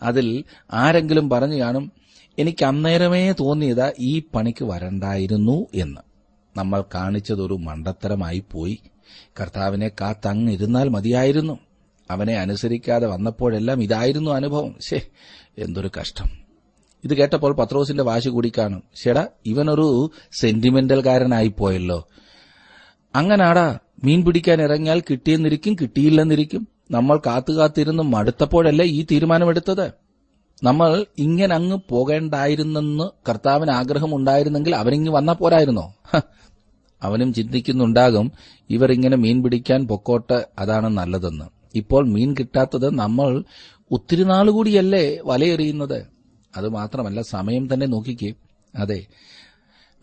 അതിൽ 0.02 0.44
ആരെങ്കിലും 0.72 1.30
പറഞ്ഞു 1.30 1.60
കാണും 1.62 1.92
എനിക്ക് 2.38 2.64
അന്നേരമേ 2.64 3.32
തോന്നിയത് 3.32 3.92
ഈ 3.98 4.22
പണിക്ക് 4.34 4.64
വരണ്ടായിരുന്നു 4.64 5.66
എന്ന്. 5.74 6.00
നമ്മൾ 6.56 6.84
കാണിച്ചതൊരു 6.94 7.54
മണ്ടത്തരമായി 7.54 8.44
പോയി. 8.52 8.78
കർത്താവിനെ 9.40 9.88
കാത്തങ്ങിരുന്നാൽ 9.88 10.88
മതിയായിരുന്നു. 10.88 11.58
അവനെ 12.10 12.34
അനുസരിക്കാതെ 12.34 13.06
വന്നപ്പോഴെല്ലാം 13.06 13.82
ഇതായിരുന്നു 13.82 14.30
അനുഭവം. 14.30 14.74
ശേ 14.80 15.06
എന്തൊരു 15.58 15.90
കഷ്ടം. 16.00 16.40
ഇത് 17.04 17.14
കേട്ടപ്പോൾ 17.14 17.54
പത്രോസിന്റെ 17.54 18.02
വാശി 18.02 18.28
കൂടി 18.28 18.52
കാണും 18.58 18.82
ചേടാ 19.02 19.26
ഇവനൊരു 19.46 20.10
സെന്റിമെന്റൽകാരനായിപ്പോയല്ലോ 20.32 22.08
അങ്ങനാടാ 23.14 23.78
മീൻ 24.04 24.24
പിടിക്കാൻ 24.24 24.62
ഇറങ്ങിയാൽ 24.62 25.00
കിട്ടിയെന്നിരിക്കും 25.00 25.76
കിട്ടിയില്ലെന്നിരിക്കും. 25.80 26.68
നമ്മൾ 26.90 27.20
കാത്തു 27.26 27.52
കാത്തിരുന്ന് 27.52 28.02
മടുത്തപ്പോഴല്ലേ 28.02 28.84
ഈ 28.84 29.06
തീരുമാനമെടുത്തത്? 29.10 29.92
നമ്മൾ 30.62 31.06
ഇങ്ങനെ 31.18 31.54
അങ്ങ് 31.54 31.78
പോകേണ്ടായിരുന്നെന്ന് 31.88 33.04
കർത്താവിന് 33.28 33.70
ആഗ്രഹമുണ്ടായിരുന്നെങ്കിൽ 33.70 34.76
അവനിങ്ങ് 34.76 35.10
വന്നാ 35.10 35.32
പോരായിരുന്നോ? 35.32 35.94
അവനും 37.02 37.32
ചിന്തിക്കുന്നുണ്ടാകും 37.32 38.32
ഇവർ 38.70 38.92
ഇങ്ങനെ 38.92 39.16
മീൻ 39.16 39.42
പിടിക്കാൻ 39.42 39.86
പൊക്കോട്ട് 39.86 40.48
അതാണ് 40.58 40.88
നല്ലതെന്ന്. 40.96 41.44
ഇപ്പോൾ 41.74 42.08
മീൻ 42.08 42.34
കിട്ടാത്തത് 42.38 42.98
നമ്മൾ 42.98 43.44
ഒത്തിരി 43.90 44.22
നാളുകൂടിയല്ലേ 44.22 45.18
വലയെറിയുന്നത്? 45.24 46.06
അത് 46.56 46.68
മാത്രമല്ല 46.68 47.22
സമയം 47.22 47.74
തന്നെ 47.74 47.86
നോക്കിക്കേ. 47.86 48.32
അതെ 48.76 49.06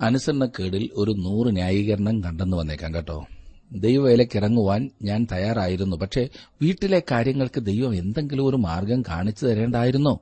അനുസരണക്കേടിൽ 0.02 0.90
ഒരു 0.94 1.12
നൂറ് 1.12 1.54
ന്യായീകരണം 1.54 2.24
കണ്ടെന്ന് 2.24 2.58
വന്നേക്കാം 2.58 2.94
കേട്ടോ. 2.96 3.26
ദൈവവേലയ്ക്ക് 3.72 4.38
ഇറങ്ങുവാൻ 4.38 4.90
ഞാൻ 5.04 5.28
തയ്യാറായിരുന്നു 5.32 5.98
പക്ഷേ 5.98 6.30
വീട്ടിലെ 6.62 7.02
കാര്യങ്ങൾക്ക് 7.12 7.62
ദൈവം 7.62 7.96
എന്തെങ്കിലും 7.96 8.46
ഒരു 8.46 8.56
മാർഗം 8.56 9.02
കാണിച്ചു 9.02 9.46
തരേണ്ടായിരുന്നോ? 9.46 10.20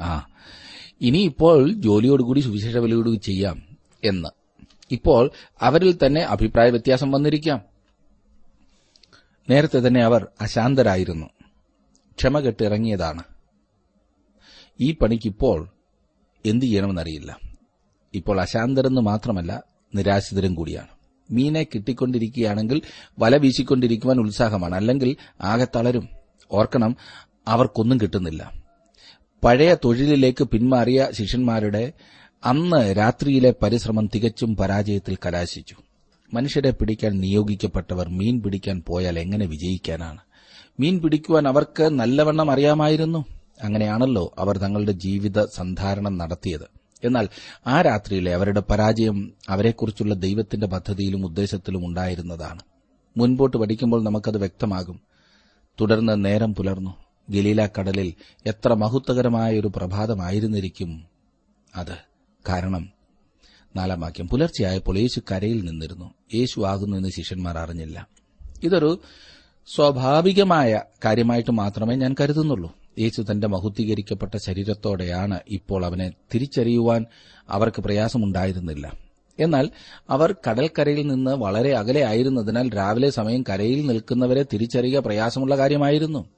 ആ. 0.00 0.26
ഇനിയിപ്പോൾ 1.00 1.72
ജോലിയോടുകൂടി 1.72 2.40
സുവിശേഷ 2.40 2.76
ബലിയോടുകൂടി 2.76 3.18
ചെയ്യാം 3.18 3.62
എന്ന്. 4.04 4.28
ഇപ്പോൾ 4.90 5.30
അവരിൽ 5.62 5.98
തന്നെ 6.06 6.20
അഭിപ്രായ 6.20 6.70
വ്യത്യാസം 6.70 7.10
വന്നിരിക്കാം. 7.10 7.62
നേരത്തെ 9.50 9.78
തന്നെ 9.78 10.04
അവർ 10.04 10.26
അശാന്തരായിരുന്നു. 10.40 11.26
ക്ഷമ 12.16 12.40
കെട്ടിറങ്ങിയതാണ്. 12.40 13.22
ഈ 14.80 14.92
പണിക്കിപ്പോൾ 14.92 15.68
എന്തു 16.46 16.66
ചെയ്യണമെന്നറിയില്ല. 16.66 17.38
ഇപ്പോൾ 18.14 18.40
അശാന്തരെന്ന് 18.40 19.00
മാത്രമല്ല 19.00 19.62
നിരാശിതരും 19.94 20.54
കൂടിയാണ്. 20.54 20.88
മീനെ 21.30 21.62
കിട്ടിക്കൊണ്ടിരിക്കുകയാണെങ്കിൽ 21.62 22.82
വല 23.18 23.36
വീശിക്കൊണ്ടിരിക്കുവാൻ 23.36 24.18
ഉത്സാഹമാണ്. 24.18 24.74
അല്ലെങ്കിൽ 24.74 25.16
ആകെ 25.40 25.66
തളരും. 25.76 26.08
ഓർക്കണം 26.50 26.96
അവർക്കൊന്നും 27.48 28.00
കിട്ടുന്നില്ല. 28.00 28.59
പഴയ 29.44 29.76
തൊഴിലിലേക്ക് 29.84 30.44
പിന്മാറിയ 30.44 31.08
ശിഷ്യന്മാരുടെ 31.12 31.92
അന്ന് 32.44 32.96
രാത്രിയിലെ 32.96 33.54
പരിശ്രമം 33.62 34.10
തികച്ചും 34.14 34.56
പരാജയത്തിൽ 34.56 35.16
കലാശിച്ചു. 35.26 35.76
മനുഷ്യരെ 36.34 36.70
പിടിക്കാൻ 36.70 37.20
നിയോഗിക്കപ്പെട്ടവർ 37.20 38.08
മീൻ 38.08 38.42
പിടിക്കാൻ 38.42 38.82
പോയാൽ 38.86 39.18
എങ്ങനെ 39.18 39.46
വിജയിക്കാനാണ്? 39.46 40.18
മീൻ 40.80 40.98
പിടിക്കുവാൻ 40.98 41.48
അവർക്ക് 41.48 41.82
നല്ലവണ്ണം 41.82 42.50
അറിയാമായിരുന്നു. 42.50 43.24
അങ്ങനെയാണല്ലോ 43.62 44.34
അവർ 44.38 44.56
തങ്ങളുടെ 44.58 44.92
ജീവിത 44.92 45.44
സന്ധാരണം 45.44 46.18
നടത്തിയത്. 46.18 46.68
എന്നാൽ 47.04 47.28
ആ 47.66 47.82
രാത്രിയിലെ 47.82 48.34
അവരുടെ 48.34 48.62
പരാജയം 48.70 49.32
അവരെക്കുറിച്ചുള്ള 49.48 50.14
ദൈവത്തിന്റെ 50.14 50.66
പദ്ധതിയിലും 50.66 51.26
ഉദ്ദേശത്തിലും 51.26 51.86
ഉണ്ടായിരുന്നതാണ്. 51.86 52.60
മുൻപോട്ട് 53.16 53.56
പഠിക്കുമ്പോൾ 53.56 54.04
നമുക്കത് 54.04 54.38
വ്യക്തമാകും. 54.38 55.00
തുടർന്ന് 55.80 56.24
നേരം 56.24 56.54
പുലർന്നു. 56.54 57.09
ഗലീല 57.30 57.66
കടലിൽ 57.66 58.14
എത്ര 58.46 58.74
മഹത്വകരമായ 58.74 59.60
ഒരു 59.60 59.72
പ്രഭാതമായിരുന്നിരിക്കും 59.76 61.04
അത്. 61.76 61.96
കാരണം 62.48 62.90
നാലാം 63.76 64.00
വാക്യം 64.00 64.28
പുലർച്ചെയായപ്പോൾ 64.28 64.98
യേശു 64.98 65.20
കരയിൽ 65.32 65.64
നിന്നിരുന്നു. 65.64 66.14
യേശു 66.34 66.60
ആകുന്നു 66.60 66.96
എന്ന് 66.96 67.08
ശിഷ്യന്മാർ 67.08 67.58
അറിഞ്ഞില്ല. 67.58 68.08
ഇതൊരു 68.62 69.00
സ്വാഭാവികമായ 69.74 70.82
കാര്യമായിട്ട് 71.04 71.50
മാത്രമേ 71.50 71.94
ഞാൻ 71.94 72.14
കരുതുന്നുള്ളൂ. 72.20 72.76
യേശു 72.98 73.22
തന്റെ 73.22 73.46
മഹുദ്ധീകരിക്കപ്പെട്ട 73.46 74.36
ശരീരത്തോടെയാണ് 74.36 75.40
ഇപ്പോൾ 75.48 75.86
അവനെ 75.86 76.12
തിരിച്ചറിയുവാൻ 76.34 77.06
അവർക്ക് 77.48 77.82
പ്രയാസമുണ്ടായിരുന്നില്ല. 77.82 78.92
എന്നാൽ 79.40 79.70
അവർ 80.10 80.34
കടൽക്കരയിൽ 80.50 81.06
നിന്ന് 81.06 81.30
വളരെ 81.30 81.72
അകലെ 81.72 82.04
ആയിരുന്നതിനാൽ 82.04 82.76
രാവിലെ 82.76 83.10
സമയം 83.10 83.44
കരയിൽ 83.50 83.86
നിൽക്കുന്നവരെ 83.86 84.42
തിരിച്ചറിയുക 84.42 85.00
പ്രയാസമുള്ള 85.00 85.56
കാര്യമായിരുന്നു. 85.56 86.28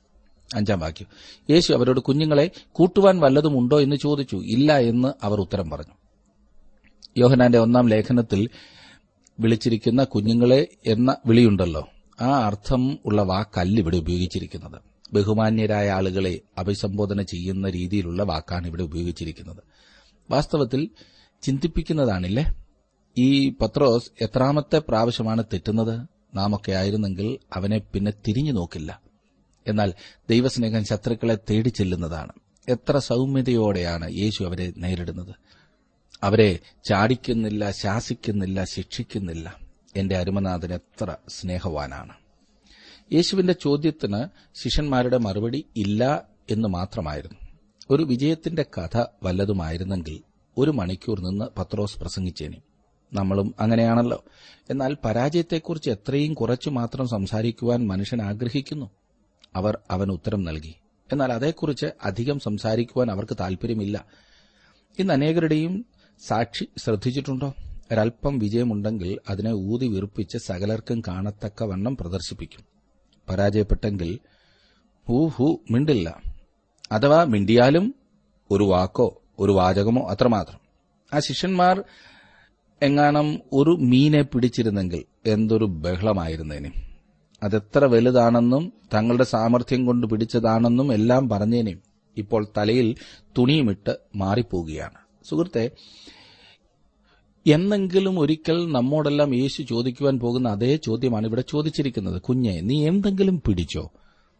അഞ്ചാം 0.54 0.80
വാക്യം. 0.80 1.06
യേശു 1.50 1.72
അവരോട് 1.72 2.00
കുഞ്ഞുങ്ങളെ 2.00 2.50
കൂട്ടുവാൻ 2.72 3.20
വല്ലതുമുണ്ടോ 3.20 3.80
എന്ന് 3.80 3.96
ചോദിച്ചു. 3.96 4.36
ഇല്ല 4.36 4.78
എന്ന് 4.78 5.12
അവർ 5.22 5.40
ഉത്തരം 5.40 5.70
പറഞ്ഞു. 5.70 5.94
യോഹനാന്റെ 7.18 7.58
ഒന്നാം 7.58 7.88
ലേഖനത്തിൽ 7.88 8.48
വിളിച്ചിരിക്കുന്ന 9.40 10.04
കുഞ്ഞുങ്ങളെ 10.04 10.66
എന്ന 10.86 11.16
വിളിയുണ്ടല്ലോ. 11.26 11.88
ആ 12.20 12.46
അർത്ഥം 12.46 12.98
ഉള്ള 13.04 13.22
വാക്കല്ല 13.22 13.80
ഇവിടെ 13.80 13.96
ഉപയോഗിച്ചിരിക്കുന്നത്. 13.96 14.80
ബഹുമാന്യരായ 15.12 15.90
ആളുകളെ 15.90 16.40
അഭിസംബോധന 16.58 17.22
ചെയ്യുന്ന 17.22 17.70
രീതിയിലുള്ള 17.70 18.22
വാക്കാണ് 18.22 18.66
ഇവിടെ 18.66 18.82
ഉപയോഗിച്ചിരിക്കുന്നത്. 18.82 19.62
വാസ്തവത്തിൽ 20.30 20.88
ചിന്തിപ്പിക്കുന്നതാണില്ലേ? 21.42 22.54
ഈ 23.18 23.48
പത്രോസ് 23.48 24.24
എത്രാമത്തെ 24.24 24.78
പ്രാവശ്യമാണ് 24.78 25.44
തെറ്റുന്നത്? 25.44 26.06
നാമൊക്കെ 26.34 26.72
ആയിരുന്നെങ്കിൽ 26.72 27.38
അവനെ 27.56 27.78
പിന്നെ 27.78 28.12
തിരിഞ്ഞു 28.28 28.52
നോക്കില്ല. 28.52 29.11
എന്നാൽ 29.66 29.94
ദൈവസ്നേഹം 30.30 30.84
ശത്രുക്കളെ 30.84 31.38
തേടി 31.50 31.68
ചെല്ലുന്നതാണ്. 31.68 32.32
എത്ര 32.68 32.98
സൗമ്യതയോടെയാണ് 32.98 34.12
യേശു 34.12 34.44
അവരെ 34.44 34.72
നേരിടുന്നത്. 34.76 35.34
അവരെ 36.22 36.58
ചാടിക്കുന്നില്ല 36.84 37.70
ശാസിക്കുന്നില്ല 37.70 38.64
ശിക്ഷിക്കുന്നില്ല. 38.64 39.56
എന്റെ 39.96 40.16
അരുമനാഥൻ 40.16 40.74
എത്ര 40.74 41.16
സ്നേഹവാനാണ്. 41.28 42.12
യേശുവിന്റെ 43.12 43.52
ചോദ്യത്തിന് 43.52 44.24
ശിഷ്യന്മാരുടെ 44.54 45.18
മറുപടി 45.18 45.64
ഇല്ല 45.76 46.28
എന്ന് 46.50 46.68
മാത്രമായിരുന്നു. 46.68 47.38
ഒരു 47.90 48.02
വിജയത്തിന്റെ 48.02 48.62
കഥ 48.62 49.04
വല്ലതുമായിരുന്നെങ്കിൽ 49.22 50.20
ഒരു 50.58 50.70
മണിക്കൂർ 50.70 51.20
നിന്ന് 51.20 51.44
പത്രോസ് 51.58 51.98
പ്രസംഗിച്ചേനി. 51.98 52.62
നമ്മളും 53.12 53.54
അങ്ങനെയാണല്ലോ. 53.60 54.24
എന്നാൽ 54.70 54.96
പരാജയത്തെക്കുറിച്ച് 55.04 55.90
എത്രയും 55.90 56.34
കുറച്ചു 56.34 56.70
മാത്രം 56.70 57.08
സംസാരിക്കുവാൻ 57.08 57.86
മനുഷ്യൻ 57.86 58.22
ആഗ്രഹിക്കുന്നു. 58.22 58.90
അവർ 59.54 59.78
അവൻ 59.90 60.10
ഉത്തരം 60.10 60.44
നൽകി. 60.44 60.74
എന്നാൽ 61.12 61.32
അതേക്കുറിച്ച് 61.32 61.86
അധികം 62.04 62.40
സംസാരിക്കുവാൻ 62.40 63.10
അവർക്ക് 63.10 63.36
താൽപര്യമില്ല 63.40 64.04
ഇന്ന് 64.98 65.12
അനേകരുടെയും 65.12 65.86
സാക്ഷി 66.26 66.64
ശ്രദ്ധിച്ചിട്ടുണ്ടോ? 66.78 67.54
ഒരൽപ്പം 67.92 68.38
വിജയമുണ്ടെങ്കിൽ 68.38 69.18
അതിനെ 69.28 69.52
ഊതി 69.52 69.86
വീർപ്പിച്ച് 69.86 70.38
സകലർക്കും 70.38 71.02
കാണത്തക്ക 71.08 71.64
വണ്ണം 71.64 71.96
പ്രദർശിപ്പിക്കും. 71.96 72.64
പരാജയപ്പെട്ടെങ്കിൽ 73.28 74.18
ഹൂ 75.08 75.28
ഹൂ 75.28 75.56
മിണ്ടില്ല. 75.70 76.20
അഥവാ 76.92 77.24
മിണ്ടിയാലും 77.24 77.94
ഒരു 78.50 78.64
വാക്കോ 78.64 79.22
ഒരു 79.38 79.52
വാചകമോ 79.52 80.08
അത്രമാത്രം. 80.08 80.60
ആ 81.14 81.18
ശിഷ്യന്മാർ 81.18 81.84
എങ്ങാനും 82.82 83.40
ഒരു 83.52 83.70
മീനെ 83.70 84.22
പിടിച്ചിരുന്നെങ്കിൽ 84.22 85.04
എന്തൊരു 85.26 85.64
ബഹളമായിരുന്നേനെ. 85.64 86.91
അതെത്ര 87.42 87.84
വലുതാണെന്നും 87.84 88.72
തങ്ങളുടെ 88.94 89.24
സാമർഥ്യം 89.24 89.86
കൊണ്ട് 89.86 90.06
പിടിച്ചതാണെന്നും 90.06 90.92
എല്ലാം 90.92 91.28
പറഞ്ഞേനെയും 91.28 91.80
ഇപ്പോൾ 92.16 92.46
തലയിൽ 92.56 92.94
തുണിയുമിട്ട് 93.38 93.96
മാറിപ്പോവുകയാണ്. 94.16 94.98
സുഹൃത്തെ 95.24 95.70
എന്നെങ്കിലും 97.46 98.18
ഒരിക്കൽ 98.18 98.72
നമ്മോടെല്ലാം 98.72 99.34
യേശു 99.34 99.62
ചോദിക്കുവാൻ 99.62 100.18
പോകുന്ന 100.18 100.48
അതേ 100.48 100.76
ചോദ്യമാണ് 100.76 101.26
ഇവിടെ 101.26 101.44
ചോദിച്ചിരിക്കുന്നത്. 101.48 102.22
കുഞ്ഞെ 102.22 102.60
നീ 102.60 102.88
എന്തെങ്കിലും 102.88 103.42
പിടിച്ചോ? 103.46 103.90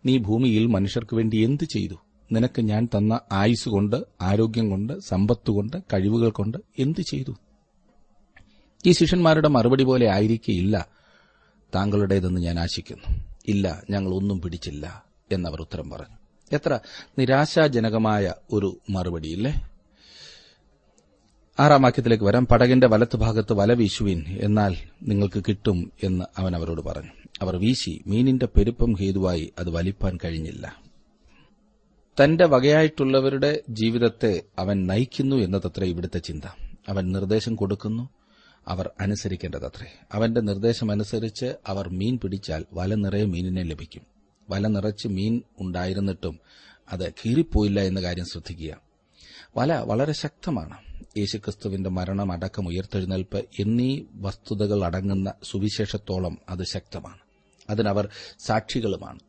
നീ 0.07 0.19
ഭൂമിയിൽ 0.19 0.67
മനുഷ്യർക്ക് 0.67 1.17
വേണ്ടി 1.17 1.37
എന്ത് 1.37 1.65
ചെയ്തു? 1.65 1.95
നിനക്ക് 2.33 2.63
ഞാൻ 2.63 2.89
തന്ന 2.97 3.21
ആയുസ് 3.33 3.69
കൊണ്ട് 3.69 3.97
ആരോഗ്യം 4.21 4.71
കൊണ്ട് 4.71 5.01
സമ്പത്ത് 5.01 5.51
കൊണ്ട് 5.51 5.77
കഴിവുകൾ 5.93 6.31
കൊണ്ട് 6.31 6.59
എന്ത് 6.79 7.01
ചെയ്തു? 7.01 7.33
ഈ 8.87 8.93
ശിഷ്യന്മാരുടെ 8.93 9.49
മറുപടി 9.49 9.85
പോലെ 9.85 10.11
ആയിരിക്കില്ല 10.11 10.89
താങ്കളുടേതെന്ന് 11.75 12.41
ഞാൻ 12.41 12.61
ആശിക്കുന്നു. 12.61 13.25
ഇല്ല 13.49 13.83
ഞങ്ങൾ 13.91 14.15
ഒന്നും 14.15 14.41
പിടിച്ചില്ല 14.41 15.05
എന്നവർ 15.33 15.61
ഉത്തരം 15.61 15.91
പറഞ്ഞു. 15.91 16.17
എത്ര 16.53 16.79
നിരാശാജനകമായ 17.19 18.35
ഒരു 18.53 18.79
മറുപടിയില്ലേ? 18.91 19.69
ആറാം 21.61 21.83
വാക്യത്തിലേക്ക് 21.83 22.25
വരാം. 22.25 22.47
പടകിന്റെ 22.47 22.89
വലത്ത് 22.89 23.17
ഭാഗത്ത് 23.17 23.53
വല 23.53 23.73
വീശുവിൻ 23.73 24.25
എന്നാൽ 24.41 24.77
നിങ്ങൾക്ക് 25.03 25.45
കിട്ടും 25.49 25.93
എന്ന് 26.03 26.25
അവൻ 26.39 26.57
അവരോട് 26.57 26.81
പറഞ്ഞു. 26.81 27.11
അവർ 27.43 27.57
വീശി 27.57 28.03
മീനിന്റെ 28.07 28.47
പെരുപ്പം 28.47 28.93
ഹേതുവായി 28.93 29.53
അത് 29.59 29.71
വലിപ്പാൻ 29.71 30.19
കഴിഞ്ഞില്ല. 30.25 30.83
തന്റെ 32.25 32.47
വകയായിട്ടുള്ളവരുടെ 32.47 33.61
ജീവിതത്തെ 33.69 34.43
അവൻ 34.59 34.87
നയിക്കുന്നു 34.87 35.37
എന്നതത്ര 35.37 35.85
ഇവിടുത്തെ 35.85 36.19
ചിന്ത. 36.19 36.45
അവൻ 36.89 37.13
നിർദ്ദേശം 37.13 37.57
കൊടുക്കുന്നു 37.57 38.09
അവർ 38.69 38.91
അനുസരിക്കേണ്ടതത്രേ. 39.01 39.87
അവന്റെ 40.13 40.41
നിർദ്ദേശമനുസരിച്ച് 40.41 41.55
അവർ 41.67 41.89
മീൻ 41.89 42.19
പിടിച്ചാൽ 42.19 42.65
വല 42.73 42.95
നിറയെ 42.95 43.25
മീനിനെ 43.25 43.63
ലഭിക്കും. 43.63 44.03
വല 44.51 44.67
നിറച്ച് 44.67 45.09
മീൻ 45.09 45.43
ഉണ്ടായിരുന്നിട്ടും 45.61 46.41
അത് 46.93 47.13
കീറിപ്പോയില്ല 47.13 47.81
എന്ന 47.81 48.03
കാര്യം 48.03 48.25
ശ്രദ്ധിക്കുക. 48.25 48.77
വല 49.57 49.75
വളരെ 49.75 50.13
ശക്തമാണ്. 50.13 50.77
യേശുക്രിസ്തുവിന്റെ 51.19 51.91
മരണം 51.91 52.33
അടക്കം 52.33 52.69
ഉയർത്തെഴുന്നേൽപ്പ് 52.69 53.45
എന്നീ 53.61 54.01
വസ്തുതകൾ 54.15 54.85
അടങ്ങുന്ന 54.85 55.35
സുവിശേഷത്തോളം 55.43 56.39
അത് 56.49 56.65
ശക്തമാണ്. 56.65 57.19
അതിനവർ 57.71 58.09
സാക്ഷികളുമാണ്. 58.39 59.21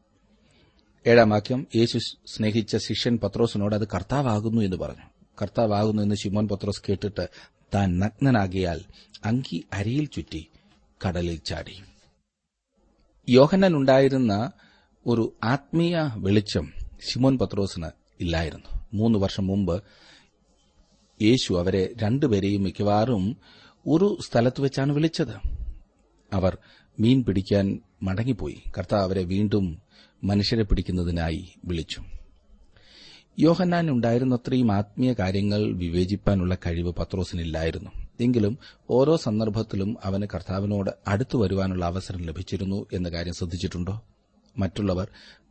ഏഴാം 1.07 1.29
വാക്യം 1.29 1.67
യേശു 1.75 1.97
സ്നേഹിച്ച 2.25 2.77
ശിഷ്യൻ 2.77 3.19
പത്രോസിനോട് 3.23 3.75
അത് 3.75 3.87
കർത്താവാകുന്നു 3.87 4.61
എന്ന് 4.61 4.77
പറഞ്ഞു. 4.77 5.03
കർത്താവാകുന്നു 5.41 6.03
എന്ന് 6.03 6.15
ശിമോൻ 6.15 6.47
പത്രോസ് 6.47 6.81
കേട്ടിട്ട് 6.89 7.29
താൻ 7.73 7.99
നഗ്നനാകിയാൽ 7.99 8.81
അങ്കി 9.25 9.65
അരിയിൽ 9.73 10.05
ചുറ്റി 10.05 10.47
കടലിൽ 11.07 11.35
ചാടി. 11.35 11.81
യോഹന്നൻ 13.29 13.75
ഉണ്ടായിരുന്ന 13.75 14.51
ഒരു 15.07 15.33
ആത്മീയ 15.43 16.09
വെളിച്ചം 16.15 16.73
ശിമോൻ 17.09 17.37
പത്രോസിന് 17.37 17.87
ഇല്ലായിരുന്നു. 18.19 18.87
മൂന്ന് 18.93 19.19
വർഷം 19.19 19.47
മുമ്പ് 19.47 19.83
യേശു 21.21 21.53
അവരെ 21.53 21.93
രണ്ടുപേരെയും 22.03 22.63
മിക്കവാറും 22.63 23.37
ഒരു 23.87 24.17
സ്ഥലത്ത് 24.27 24.61
വെച്ചാണ് 24.61 24.91
വിളിച്ചത്. 24.91 25.35
അവർ 26.33 26.57
മീൻ 26.99 27.23
പിടിക്കാൻ 27.23 27.79
മടങ്ങിപ്പോയി. 28.03 28.63
കർത്താവ് 28.77 29.03
അവരെ 29.03 29.23
വീണ്ടും 29.23 29.81
മനുഷ്യരെ 30.23 30.63
പിടിക്കുന്നതിനായി 30.63 31.55
വിളിച്ചു. 31.65 32.03
യോഹന്നാൻ 33.39 33.89
ഉണ്ടായിരുന്നത്രയും 33.89 34.71
ആത്മീയ 34.71 35.13
കാര്യങ്ങൾ 35.13 35.73
വിവേചിപ്പാനുള്ള 35.73 36.55
കഴിവ് 36.55 36.93
പത്രോസിനില്ലായിരുന്നു. 36.93 37.91
എങ്കിലും 38.19 38.57
ഓരോ 38.89 39.17
സന്ദർഭത്തിലും 39.17 39.97
അവന് 40.03 40.27
കർത്താവിനോട് 40.35 40.91
അടുത്തു 41.07 41.37
വരുവാനുള്ള 41.37 41.85
അവസരം 41.85 42.21
ലഭിച്ചിരുന്നു 42.21 42.85
എന്ന 42.93 43.09
കാര്യം 43.09 43.33
ശ്രദ്ധിച്ചിട്ടുണ്ടോ? 43.33 44.01
മറ്റുള്ളവർ 44.57 45.07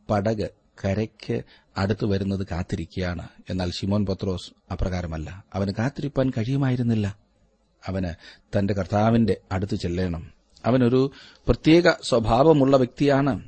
പടക് 0.09 0.49
കരയ്ക്ക് 0.85 1.41
അടുത്തു 1.77 2.05
വരുന്നത് 2.05 2.47
കാത്തിരിക്കുകയാണ്. 2.51 3.27
എന്നാൽ 3.49 3.71
ഷിമോൻ 3.71 4.05
പത്രോസ് 4.05 4.73
അപ്രകാരമല്ല. 4.73 5.45
അവന് 5.53 5.71
കാത്തിരിപ്പാൻ 5.71 6.29
കഴിയുമായിരുന്നില്ല. 6.29 7.17
അവന് 7.87 8.07
തന്റെ 8.57 8.73
കർത്താവിന്റെ 8.73 9.37
അടുത്ത് 9.51 9.75
ചെല്ലണം. 9.75 10.31
അവനൊരു 10.65 11.11
പ്രത്യേക 11.47 11.89
സ്വഭാവമുള്ള 11.89 12.77
വ്യക്തിയാണ്. 12.77 13.43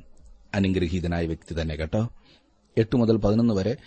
അനുഗ്രഹീതനായ 0.53 1.25
വ്യക്തി 1.25 1.61
തന്നെ 1.61 1.75
കേട്ടോ. 1.75 2.09
എട്ട് 2.77 2.95
മുതൽ 2.95 3.17
പതിനൊന്ന് 3.17 3.53
വരെ 3.53 3.77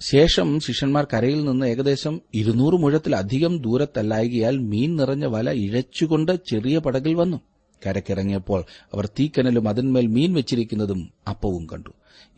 ശേഷം 0.00 0.60
ശിഷ്യന്മാർ 0.60 1.06
കരയിൽ 1.14 1.44
നിന്ന് 1.44 1.66
ഏകദേശം 1.66 2.20
ഇരുന്നൂറ് 2.34 2.74
മുഴത്തിലധികം 2.74 3.58
ദൂരത്തല്ലായകിയാൽ 3.58 4.58
മീൻ 4.58 4.96
നിറഞ്ഞ 4.96 5.24
വല 5.24 5.50
ഇഴച്ചുകൊണ്ട് 5.50 6.38
ചെറിയ 6.50 6.78
പടകിൽ 6.78 7.14
വന്നു. 7.14 7.40
കരക്കിറങ്ങിയപ്പോൾ 7.86 8.64
അവർ 8.94 9.06
തീക്കനലും 9.06 9.68
അതിന്മേൽ 9.68 10.06
മീൻ 10.06 10.34
വെച്ചിരിക്കുന്നതും 10.34 11.10
അപ്പവും 11.28 11.66
കണ്ടു. 11.66 11.90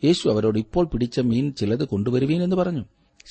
യേശു 0.03 0.29
അവരോട് 0.29 0.59
ഇപ്പോൾ 0.59 0.85
പിടിച്ച 0.85 1.19
മീൻ 1.19 1.53
ചിലത് 1.53 1.83
കൊണ്ടുവരുവീൻ 1.83 2.43
എന്ന് 2.43 2.55
പറഞ്ഞു. 2.55 2.85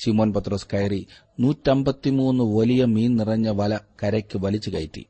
ശിമോൻ 0.05 0.33
പത്രോസ് 0.33 0.67
കയറി 0.73 1.07
നൂറ്റമ്പത്തിമൂന്ന് 1.39 2.43
വലിയ 2.43 2.85
മീൻ 2.85 3.17
നിറഞ്ഞ 3.17 3.49
വല 3.49 3.79
കരയ്ക്ക് 4.03 4.37
വലിച്ചു 4.37 4.69
കയറ്റി. 4.69 5.05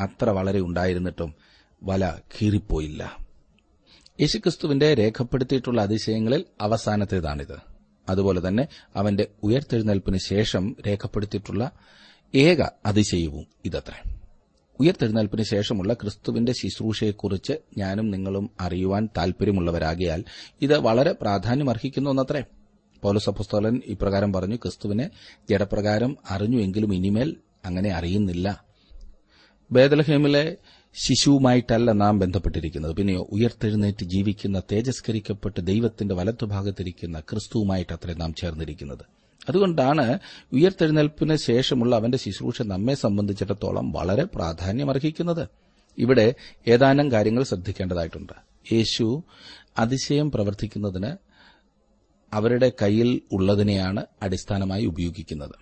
അത്ര 0.00 0.30
വളരെ 0.30 0.60
ഉണ്ടായിരുന്നിട്ടും 0.60 1.34
വല 1.82 2.14
കീറിപ്പോയില്ല. 2.42 3.16
യേശുക്രിസ്തുവിന്റെ 4.20 4.94
രേഖപ്പെടുത്തിയിട്ടുള്ള 4.94 5.82
അതിശയങ്ങളിൽ 5.82 6.44
അവസാനത്തേതാണിത്. 6.60 7.69
അതുപോലെ 8.10 8.48
തന്നെ 8.48 8.68
അവന്റെ 8.96 9.26
ഉയർത്തെഴുന്നേൽപ്പിന് 9.42 10.18
ശേഷം 10.26 10.76
രേഖപ്പെടുത്തിയിട്ടുള്ള 10.86 11.70
ഏക 12.34 12.66
അതിശയവും 12.86 13.46
ഇതത്രേ. 13.64 14.10
ഉയർത്തെഴുന്നേൽപ്പിന് 14.80 15.42
ശേഷമുള്ള 15.42 15.92
ക്രിസ്തുവിന്റെ 15.92 16.52
ശുശ്രൂഷയെക്കുറിച്ച് 16.52 17.52
ഞാനും 17.78 18.10
നിങ്ങളും 18.10 18.50
അറിയുവാൻ 18.60 19.08
താൽപര്യമുള്ളവരാകിയാൽ 19.16 20.24
ഇത് 20.62 20.78
വളരെ 20.78 21.12
പ്രാധാന്യമർഹിക്കുന്ന 21.12 22.08
ഒന്നത്രേ 22.08 22.44
പൗലസപ്പസ്തോലൻ 23.02 23.80
ഇപ്രകാരം 23.86 24.32
പറഞ്ഞു 24.32 24.56
ക്രിസ്തുവിനെ 24.56 25.10
ജഡപ്രകാരം 25.50 26.16
അറിഞ്ഞുവെങ്കിലും 26.30 26.94
ഇനിമേൽ 26.94 27.36
അങ്ങനെ 27.64 27.90
അറിയുന്നില്ല. 27.90 28.64
ബേദലഹേമിലെ 29.72 30.56
ശിശുവുമായിട്ടല്ല 30.94 31.92
നാം 31.92 32.18
ബന്ധപ്പെട്ടിരിക്കുന്നത്. 32.18 32.96
പിന്നെയോ 32.96 33.28
ഉയർത്തെഴുന്നേറ്റ് 33.32 34.04
ജീവിക്കുന്ന 34.04 34.62
തേജസ്കരിക്കപ്പെട്ട് 34.72 35.66
ദൈവത്തിന്റെ 35.66 36.14
വലത്തുഭാഗത്തിരിക്കുന്ന 36.14 37.20
ക്രിസ്തുവുമായിട്ടത്രേ 37.20 38.14
നാം 38.14 38.34
ചേർന്നിരിക്കുന്നത്. 38.34 38.98
അതുകൊണ്ടാണ് 39.48 40.18
ഉയർത്തെഴുന്നേൽപ്പിന് 40.52 41.36
ശേഷമുള്ള 41.36 41.96
അവന്റെ 41.96 42.18
ശുശ്രൂഷ 42.18 42.62
നമ്മെ 42.62 42.94
സംബന്ധിച്ചിടത്തോളം 42.94 43.92
വളരെ 43.92 44.24
പ്രാധാന്യമർഹിക്കുന്നത്. 44.24 45.48
ഇവിടെ 45.98 46.34
ഏതാനും 46.68 47.12
കാര്യങ്ങൾ 47.12 47.42
ശ്രദ്ധിക്കേണ്ടതായിട്ടുണ്ട്. 47.42 48.32
യേശു 48.74 49.22
അതിശയം 49.78 50.30
പ്രവർത്തിക്കുന്നതിന് 50.30 51.16
അവരുടെ 52.32 52.72
കയ്യിൽ 52.82 53.20
ഉള്ളതിനെയാണ് 53.32 54.06
അടിസ്ഥാനമായി 54.22 54.84
ഉപയോഗിക്കുന്നത്. 54.84 55.54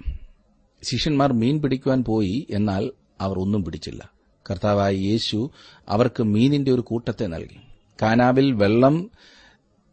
ശിഷ്യന്മാർ 0.83 1.33
മീൻ 1.33 1.63
പിടിക്കുവാൻ 1.63 2.05
പോയി 2.05 2.47
എന്നാൽ 2.51 2.91
അവർ 3.21 3.39
ഒന്നും 3.39 3.65
പിടിച്ചില്ല. 3.65 4.18
കർത്താവായ 4.51 4.95
യേശു 4.95 5.51
അവർക്ക് 5.89 6.23
മീനിന്റെ 6.23 6.73
ഒരു 6.73 6.81
കൂട്ടത്തെ 6.81 7.27
നൽകി. 7.27 7.61
കാനാവിൽ 8.03 8.53
വെള്ളം 8.53 9.11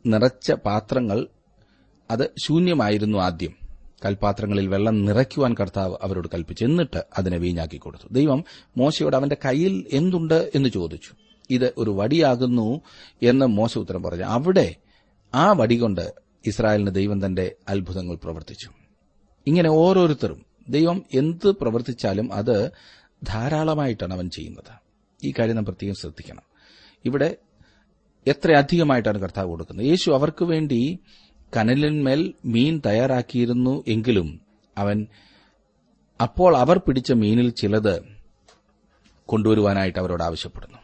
നിറച്ച 0.06 0.52
പാത്രങ്ങൾ 0.52 1.28
അത് 2.12 2.34
ശൂന്യമായിരുന്നു 2.38 3.18
ആദ്യം. 3.18 3.54
കൽപാത്രങ്ങളിൽ 4.06 4.68
വെള്ളം 4.68 5.06
നിറയ്ക്കുവാൻ 5.06 5.56
കർത്താവ് 5.60 5.96
അവരോട് 6.02 6.28
കൽപ്പിച്ചു. 6.34 6.66
എന്നിട്ട് 6.66 7.04
അതിനെ 7.18 7.38
വീഞ്ഞാക്കി 7.38 7.78
കൊടുത്തു. 7.78 8.14
ദൈവം 8.14 8.44
മോശയോട് 8.78 9.16
അവന്റെ 9.16 9.38
കയ്യിൽ 9.46 9.86
എന്തുണ്ട് 9.92 10.52
എന്ന് 10.56 10.70
ചോദിച്ചു. 10.70 11.12
ഇത് 11.50 11.74
ഒരു 11.78 11.92
വടിയാകുന്നു 11.92 12.82
എന്ന് 13.24 13.46
മോശ 13.46 13.78
ഉത്തരം 13.78 14.04
പറഞ്ഞു. 14.04 14.24
അവിടെ 14.24 14.76
ആ 15.36 15.52
വടി 15.52 15.76
കൊണ്ട് 15.76 16.14
ഇസ്രായേലിന് 16.46 16.96
ദൈവം 16.96 17.26
തന്റെ 17.26 17.56
അത്ഭുതങ്ങൾ 17.70 18.16
പ്രവർത്തിച്ചു. 18.16 18.70
ഇങ്ങനെ 19.48 19.70
ഓരോരുത്തരും 19.70 20.46
ദൈവം 20.70 21.04
എന്ത് 21.14 21.52
പ്രവർത്തിച്ചാലും 21.52 22.34
അത് 22.34 22.72
ധാരാളമായിട്ടാണ് 23.28 24.14
അവൻ 24.14 24.30
ചെയ്യുന്നത്. 24.30 24.72
ഈ 25.24 25.34
കാര്യം 25.40 25.56
നാം 25.56 25.66
പ്രത്യേകം 25.66 25.96
ശ്രദ്ധിക്കണം. 25.96 26.42
ഇവിടെ 27.06 27.36
എത്ര 28.28 28.54
അധികമായിട്ടാണ് 28.54 29.18
കർത്താവ് 29.18 29.50
കൊടുക്കുന്നത്? 29.50 29.86
യേശു 29.86 30.12
അവർക്ക് 30.12 30.46
വേണ്ടി 30.46 31.00
കനലിന്മേൽ 31.58 32.34
മീൻ 32.46 32.82
തയ്യാറാക്കിയിരുന്നു 32.86 33.84
എങ്കിലും 33.88 34.42
അവൻ 34.78 35.08
അപ്പോൾ 36.22 36.58
അവർ 36.58 36.78
പിടിച്ച 36.78 37.12
മീനിൽ 37.12 37.50
ചിലത് 37.50 38.02
കൊണ്ടുവരുവാനായിട്ട് 39.26 40.00
അവരോട് 40.00 40.24
ആവശ്യപ്പെടുന്നു. 40.24 40.78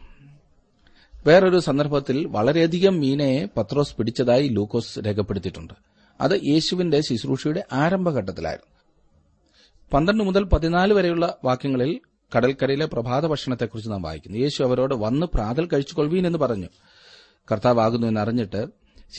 വേറൊരു 1.26 1.58
സന്ദർഭത്തിൽ 1.58 2.26
വളരെയധികം 2.26 3.00
മീനെ 3.00 3.48
പത്രോസ് 3.56 3.96
പിടിച്ചതായി 3.96 4.48
ലൂക്കോസ് 4.48 4.98
രേഖപ്പെടുത്തിയിട്ടുണ്ട്. 5.06 5.74
അത് 6.20 6.40
യേശുവിന്റെ 6.44 7.00
ശുശ്രൂഷയുടെ 7.00 7.64
ആരംഭഘട്ടത്തിലായിരുന്നു. 7.72 8.72
പന്ത്രണ്ട് 9.92 10.24
മുതൽ 10.24 10.44
പതിനാല് 10.44 10.94
വരെയുള്ള 10.94 11.36
വാക്യങ്ങളിൽ 11.44 12.00
കടൽക്കരയിലെ 12.36 12.86
പ്രഭാത 12.86 13.26
ഭക്ഷണത്തെക്കുറിച്ച് 13.26 13.90
നാം 13.90 14.02
വായിക്കുന്നു. 14.02 14.38
യേശു 14.38 14.62
അവരോട് 14.62 14.94
വന്ന് 14.94 15.26
പ്രാതൽ 15.34 15.66
കഴിച്ചുകൊള്ളുവീൻ 15.66 16.26
എന്ന് 16.26 16.38
പറഞ്ഞു. 16.38 16.66
കർത്താവാകുന്നു 17.52 18.06
എന്നറിഞ്ഞിട്ട് 18.06 18.66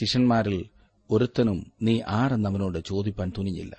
ശിഷ്യന്മാരിൽ 0.00 0.64
ഒരുത്തനും 1.10 1.72
നീ 1.82 2.00
ആരെന്ന് 2.08 2.48
അവനോട് 2.48 2.78
ചോദിപ്പാൻ 2.86 3.32
തുനിഞ്ഞില്ല. 3.38 3.76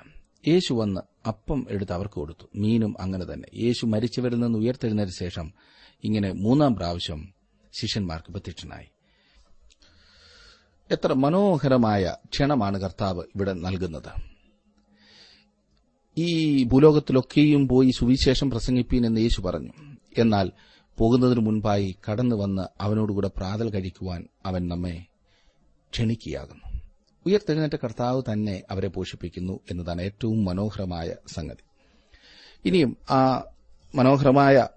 യേശു 0.47 0.73
വന്ന് 0.73 1.01
അപ്പം 1.27 1.67
എടുത്ത് 1.69 1.91
അവർക്ക് 1.91 2.13
കൊടുത്തു. 2.13 2.47
മീനും 2.55 2.95
അങ്ങനെ 2.99 3.33
തന്നെ. 3.33 3.63
യേശു 3.63 3.85
മരിച്ചവരിൽ 3.85 4.39
നിന്ന് 4.39 4.59
ഉയർത്തെഴുന്നതിന് 4.59 5.13
ശേഷം 5.13 5.53
ഇങ്ങനെ 6.03 6.31
മൂന്നാം 6.31 6.75
പ്രാവശ്യം 6.75 7.33
ശിഷ്യന്മാർക്ക് 7.73 8.31
പ്രത്യക്ഷനായി. 8.31 8.85
എത്ര 10.91 11.13
മനോഹരമായ 11.13 12.15
ക്ഷണമാണ് 12.25 12.81
കർത്താവ് 12.81 13.23
ഇവിടെ 13.35 13.53
നൽകുന്നത്. 13.53 14.34
ഈ 16.17 16.63
ഭൂലോകത്തിലൊക്കെയും 16.63 17.67
പോയി 17.67 17.91
സുവിശേഷം 17.91 18.49
പ്രസംഗിപ്പീൻ 18.49 19.05
എന്ന് 19.05 19.21
യേശു 19.21 19.41
പറഞ്ഞു. 19.41 19.69
എന്നാൽ 20.17 20.51
പോകുന്നതിനു 20.97 21.39
മുൻപായി 21.39 21.95
കടന്നു 22.11 22.35
വന്ന് 22.35 22.83
അവനോടുകൂടെ 22.83 23.27
പ്രാതൽ 23.27 23.69
കഴിക്കുവാൻ 23.69 24.27
അവൻ 24.45 24.67
നമ്മെ 24.67 25.05
ക്ഷണിക്കുകയാകുന്നു. 25.91 26.81
ഉയർത്തെഴുന്നേറ്റ 27.25 27.75
കർത്താവ് 27.83 28.21
തന്നെ 28.31 28.63
അവരെ 28.71 28.87
പോഷിപ്പിക്കുന്നു 28.87 29.59
എന്നതാണ് 29.71 30.01
ഏറ്റവും 30.01 30.45
മനോഹരമായ 30.45 31.15
സംഗതി. 31.33 31.63
ഇനിയും 32.65 32.97
ആ 33.09 33.43
മനോഹരമായ 33.95 34.67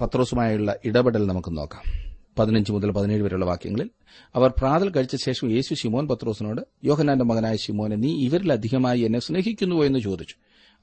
പത്രോസുമായുള്ള 0.00 0.76
ഇടപെടൽ 0.84 1.26
നമുക്ക് 1.26 1.56
നോക്കാം. 1.56 2.05
പതിനഞ്ച് 2.38 2.72
മുതൽ 2.72 2.90
പതിനേഴ് 2.90 3.22
വരെയുള്ള 3.22 3.44
വാക്യങ്ങളിൽ. 3.44 3.90
അവർ 4.34 4.52
പ്രാതൽ 4.58 4.90
കഴിച്ച 4.90 5.16
ശേഷം 5.16 5.50
യേശു 5.50 5.74
ശിമോൻ 5.74 6.08
പത്രോസിനോട് 6.08 6.60
യോഹനാന്റെ 6.84 7.24
മകനായ 7.24 7.56
ശിമോനെ 7.56 7.96
നീ 7.96 8.24
ഇവരിലധികമായി 8.24 9.00
എന്നെ 9.00 9.18
സ്നേഹിക്കുന്നുവോ 9.18 9.84
എന്ന് 9.84 9.98
ചോദിച്ചു. 9.98 10.34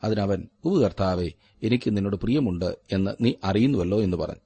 അതിനവൻ 0.03 0.47
ഉവ് 0.65 0.83
കർത്താവെ 0.83 1.29
എനിക്ക് 1.63 1.97
നിന്നോട് 1.97 2.15
പ്രിയമുണ്ട് 2.15 2.77
എന്ന് 2.91 3.11
നീ 3.21 3.33
അറിയുന്നുവല്ലോ 3.43 4.01
എന്ന് 4.01 4.17
പറഞ്ഞു. 4.17 4.39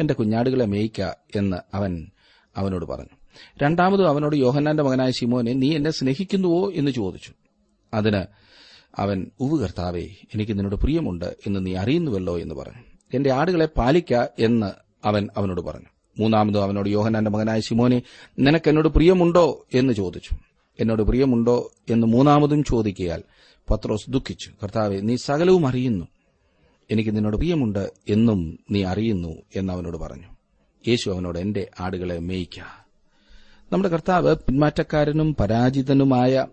എന്റെ 0.00 0.14
കുഞ്ഞാടുകളെ 0.14 0.66
മേയ്ക്ക 0.66 1.00
എന്ന് 1.36 1.76
അവൻ 1.76 2.10
അവനോട് 2.56 2.84
പറഞ്ഞു. 2.84 3.16
രണ്ടാമതും 3.62 4.08
അവനോട് 4.08 4.36
യോഹന്നാന്റെ 4.36 4.82
മകനായ 4.82 5.10
ശിമോനെ 5.10 5.52
നീ 5.52 5.76
എന്നെ 5.76 5.90
സ്നേഹിക്കുന്നുവോ 5.90 6.72
എന്ന് 6.74 6.90
ചോദിച്ചു. 6.90 7.32
അതിന് 7.94 8.24
അവൻ 8.96 9.30
ഉവ് 9.40 9.62
കർത്താവെ 9.62 10.02
എനിക്ക് 10.34 10.52
നിന്നോട് 10.52 10.74
പ്രിയമുണ്ട് 10.74 11.36
എന്ന് 11.46 11.66
നീ 11.66 11.74
അറിയുന്നുവല്ലോ 11.74 12.38
എന്ന് 12.38 12.54
പറഞ്ഞു. 12.54 12.82
എന്റെ 13.14 13.32
ആടുകളെ 13.32 13.66
പാലിക്ക 13.66 14.14
എന്ന് 14.38 14.72
അവൻ 15.04 15.28
അവനോട് 15.36 15.60
പറഞ്ഞു. 15.60 15.86
മൂന്നാമതും 16.18 16.62
അവനോട് 16.62 16.88
യോഹനാന്റെ 16.88 17.30
മകനായ 17.30 17.60
ശിമോനെ 17.60 18.02
നിനക്ക് 18.38 18.68
എന്നോട് 18.68 18.88
പ്രിയമുണ്ടോ? 18.88 19.66
എന്ന് 19.74 19.92
ചോദിച്ചു. 19.92 20.36
എന്നോട് 20.80 21.02
പ്രിയമുണ്ടോ? 21.02 21.72
എന്ന് 21.90 22.06
മൂന്നാമതും 22.06 22.64
ചോദിക്കയാൽ 22.64 23.22
പത്രോസ് 23.70 24.10
ദുഃഖിച്ചു. 24.10 24.50
കർത്താവെ 24.62 24.96
നീ 24.96 25.16
സകലവും 25.16 25.66
അറിയുന്നു. 25.66 26.08
എനിക്ക് 26.90 27.16
നിന്നോട് 27.16 27.36
പ്രിയമുണ്ട് 27.36 27.92
എന്നും 28.08 28.58
നീ 28.70 28.84
അറിയുന്നു 28.84 29.42
എന്ന് 29.56 29.72
അവനോട് 29.72 29.96
പറഞ്ഞു. 29.96 30.26
യേശു 30.88 31.10
അവനോട് 31.10 31.38
എന്റെ 31.38 31.70
ആടുകളെ 31.80 32.18
മേയിക്ക. 32.18 32.60
നമ്മുടെ 33.72 33.88
കർത്താവ് 33.88 34.36
പിന്മാറ്റക്കാരനും 34.36 35.34
പരാജിതനുമായ 35.34 36.46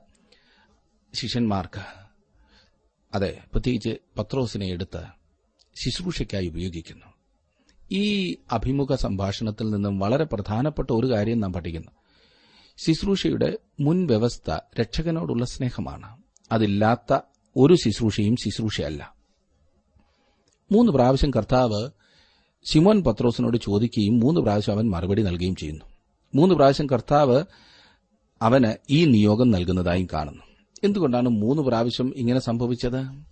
ശിഷ്യന്മാർക്ക് 1.13 2.07
അതെ 3.13 3.41
പ്രത്യേകിച്ച് 3.51 3.97
പത്രോസിനെ 4.17 4.67
എടുത്ത് 4.67 5.03
ശുശ്രൂഷയ്ക്കായി 5.75 6.47
ഉപയോഗിക്കുന്നു. 6.47 7.16
ഈ 7.91 8.35
അഭിമുഖ 8.51 8.95
സംഭാഷണത്തിൽ 8.95 9.69
നിന്നും 9.69 9.99
വളരെ 9.99 10.23
പ്രധാനപ്പെട്ട 10.23 10.91
ഒരു 10.91 11.07
കാര്യം 11.07 11.39
നാം 11.39 11.53
പഠിക്കുന്നു. 11.53 11.91
ശുശ്രൂഷയുടെ 12.77 13.57
മുൻവ്യവസ്ഥ 13.79 14.57
രക്ഷകനോടുള്ള 14.81 15.45
സ്നേഹമാണ്. 15.45 16.17
അതില്ലാത്ത 16.51 17.19
ഒരു 17.57 17.75
ശുശ്രൂഷയും 17.75 18.35
ശുശ്രൂഷയല്ല. 18.35 19.13
മൂന്ന് 20.71 20.91
പ്രാവശ്യം 20.91 21.31
കർത്താവ് 21.31 21.89
ശിമോൻ 22.63 23.03
പത്രോസിനോട് 23.03 23.57
ചോദിക്കുകയും 23.57 24.19
മൂന്ന് 24.19 24.41
പ്രാവശ്യം 24.41 24.73
അവൻ 24.73 24.89
മറുപടി 24.89 25.21
നൽകുകയും 25.21 25.55
ചെയ്യുന്നു. 25.55 25.85
മൂന്ന് 26.35 26.55
പ്രാവശ്യം 26.55 26.87
കർത്താവ് 26.87 27.43
അവന് 28.41 28.73
ഈ 28.89 29.05
നിയോഗം 29.05 29.51
നൽകുന്നതായും 29.51 30.07
കാണുന്നു. 30.13 30.43
എന്തുകൊണ്ടാണ് 30.83 31.29
മൂന്ന് 31.29 31.63
പ്രാവശ്യം 31.63 32.13
ഇങ്ങനെ 32.15 32.39
സംഭവിച്ചത്? 32.39 33.27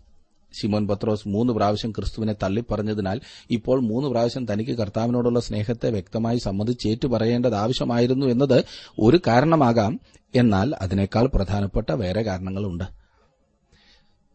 ശിമോൻ 0.61 0.87
പത്രോസ് 0.87 1.27
മൂന്ന് 1.27 1.53
പ്രാവശ്യം 1.53 1.91
ക്രിസ്തുവിനെ 1.91 2.35
തള്ളിപ്പറഞ്ഞതിനാൽ 2.43 3.21
ഇപ്പോൾ 3.51 3.81
മൂന്ന് 3.81 4.09
പ്രാവശ്യം 4.09 4.53
തനിക്ക് 4.53 4.71
കർത്താവിനോടുള്ള 4.71 5.39
സ്നേഹത്തെ 5.39 5.89
വ്യക്തമായി 5.89 6.37
സമ്മതിച്ചേറ്റു 6.37 7.07
പറയേണ്ടത് 7.07 7.55
ആവശ്യമായിരുന്നു 7.55 8.25
എന്നത് 8.25 8.63
ഒരു 8.99 9.19
കാരണമാകാം. 9.27 9.99
എന്നാൽ 10.35 10.75
അതിനേക്കാൾ 10.81 11.27
പ്രധാനപ്പെട്ട 11.27 11.91
വേറെ 11.91 12.21
കാരണങ്ങളുണ്ട്. 12.21 12.83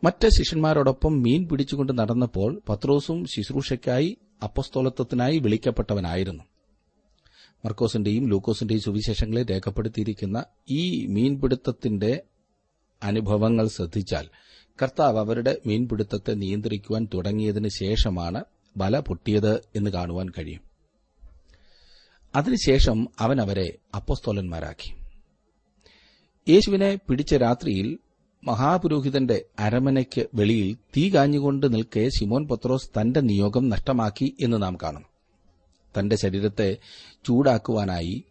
മറ്റ് 0.04 0.28
ശിഷ്യന്മാരോടൊപ്പം 0.28 1.22
മീൻ 1.22 1.48
പിടിച്ചുകൊണ്ട് 1.48 1.98
നടന്നപ്പോൾ 1.98 2.61
പത്രോസും 2.68 3.26
ശുശ്രൂഷയ്ക്കായി 3.26 4.16
അപ്പസ്തോലത്വത്തിനായി 4.42 5.38
വിളിക്കപ്പെട്ടവനായിരുന്നു. 5.38 6.44
മർക്കോസിന്റെയും 7.64 8.28
ലൂക്കോസിന്റെയും 8.28 8.80
സുവിശേഷങ്ങളെ 8.80 9.42
രേഖപ്പെടുത്തിയിരിക്കുന്ന 9.42 10.44
ഈ 10.70 11.06
മീൻപിടുത്തത്തിന്റെ 11.06 12.22
അനുഭവങ്ങൾ 13.02 13.68
ശ്രദ്ധിച്ചാൽ 13.68 14.28
കർത്താവ് 14.83 15.19
അവരുടെ 15.19 15.59
മീൻപിടുത്തത്തെ 15.66 16.33
നിയന്ത്രിക്കുവാൻ 16.33 17.09
തുടങ്ങിയതിന് 17.14 17.69
ശേഷമാണ് 17.69 18.45
വല 18.77 19.01
പൊട്ടിയത് 19.01 19.62
എന്ന് 19.77 19.90
കാണുവാൻ 19.90 20.29
കഴിയും. 20.29 20.61
അതിനുശേഷം 22.35 23.09
അവൻ 23.19 23.40
അവരെ 23.40 23.79
അപ്പസ്തോലന്മാരാക്കി. 23.95 24.95
യേശുവിനെ 26.49 26.99
പിടിച്ച 27.09 27.35
രാത്രിയിൽ 27.35 27.99
മഹാപുരോഹിതന്റെ 28.45 29.45
അരമനയ്ക്ക് 29.59 30.27
വെളിയിൽ 30.35 30.77
തീ 30.97 31.11
കാഞ്ഞുകൊണ്ട് 31.11 31.75
നിൽക്കെ 31.75 32.09
ശിമോൻ 32.09 32.49
പത്രോസ് 32.49 33.01
തന്റെ 33.01 33.21
നിയോഗം 33.21 33.69
നഷ്ടമാക്കി 33.69 34.37
എന്ന് 34.40 34.62
നാം 34.62 34.77
കാണുന്നു. 34.83 35.09
തന്റെ 35.99 36.16
ശരീരത്തെ 36.16 36.77
ചൂടാക്കുവാനായി 37.25 38.25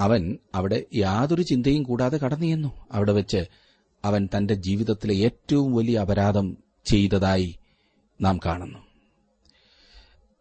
അവൻ 0.00 0.38
അവിടെ 0.54 0.84
യാതൊരു 0.94 1.42
ചിന്തയും 1.42 1.82
കൂടാതെ 1.82 2.16
കടന്നിയെന്നു 2.16 2.68
അവിടെ 2.92 3.12
വെച്ച് 3.12 3.65
അവൻ 4.06 4.28
തന്റെ 4.36 4.54
ജീവിതത്തിലെ 4.54 5.14
ഏറ്റവും 5.14 5.74
വലിയ 5.74 5.98
അപരാധം 5.98 6.56
ചെയ്തതായി 6.84 7.58
നാം 8.20 8.40
കാണുന്നു. 8.46 8.78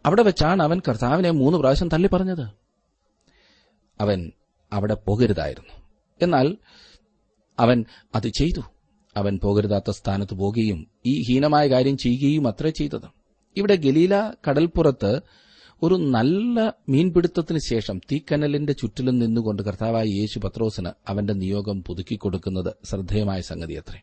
അവിടെ 0.06 0.23
വെച്ചാണ് 0.23 0.63
അവൻ 0.63 0.82
കർത്താവിനെ 0.88 1.32
മൂന്ന് 1.32 1.58
പ്രാവശ്യം 1.58 1.89
തള്ളി 1.89 2.08
പറഞ്ഞത് 2.08 2.47
അവൻ 4.01 4.32
അവിടെ 4.73 4.93
പോകരുതായിരുന്നു. 4.93 5.73
എന്നാൽ 6.21 6.58
അവൻ 7.60 7.86
അത് 8.15 8.28
ചെയ്തു. 8.28 8.62
അവൻ 9.17 9.39
പോകരുതാത്ത 9.43 9.91
സ്ഥാനത്ത് 9.91 10.34
പോകുകയും 10.34 10.88
ഈ 11.06 11.21
ഹീനമായ 11.21 11.67
കാര്യം 11.67 11.97
ചെയ്യുകയും 11.97 12.47
അത്രേ 12.47 12.69
ചെയ്തത്. 12.69 13.10
ഇവിടെ 13.58 13.75
ഗലീല 13.75 14.34
കടൽപ്പുറത്ത് 14.49 15.19
ഒരു 15.84 15.96
നല്ല 15.96 16.74
മീൻപിടുത്തത്തിന് 16.90 17.60
ശേഷം 17.60 18.02
തീക്കനലിന്റെ 18.12 18.74
ചുറ്റിലും 18.74 19.20
നിന്നുകൊണ്ട് 19.20 19.64
കർത്താവായ 19.64 20.06
യേശു 20.06 20.40
പത്രോസിന് 20.40 20.90
അവന്റെ 21.08 21.34
നിയോഗം 21.34 21.84
പുതുക്കിക്കൊടുക്കുന്നത് 21.84 22.74
ശ്രദ്ധേയമായ 22.84 23.42
സംഗതിയത്രേ. 23.42 24.02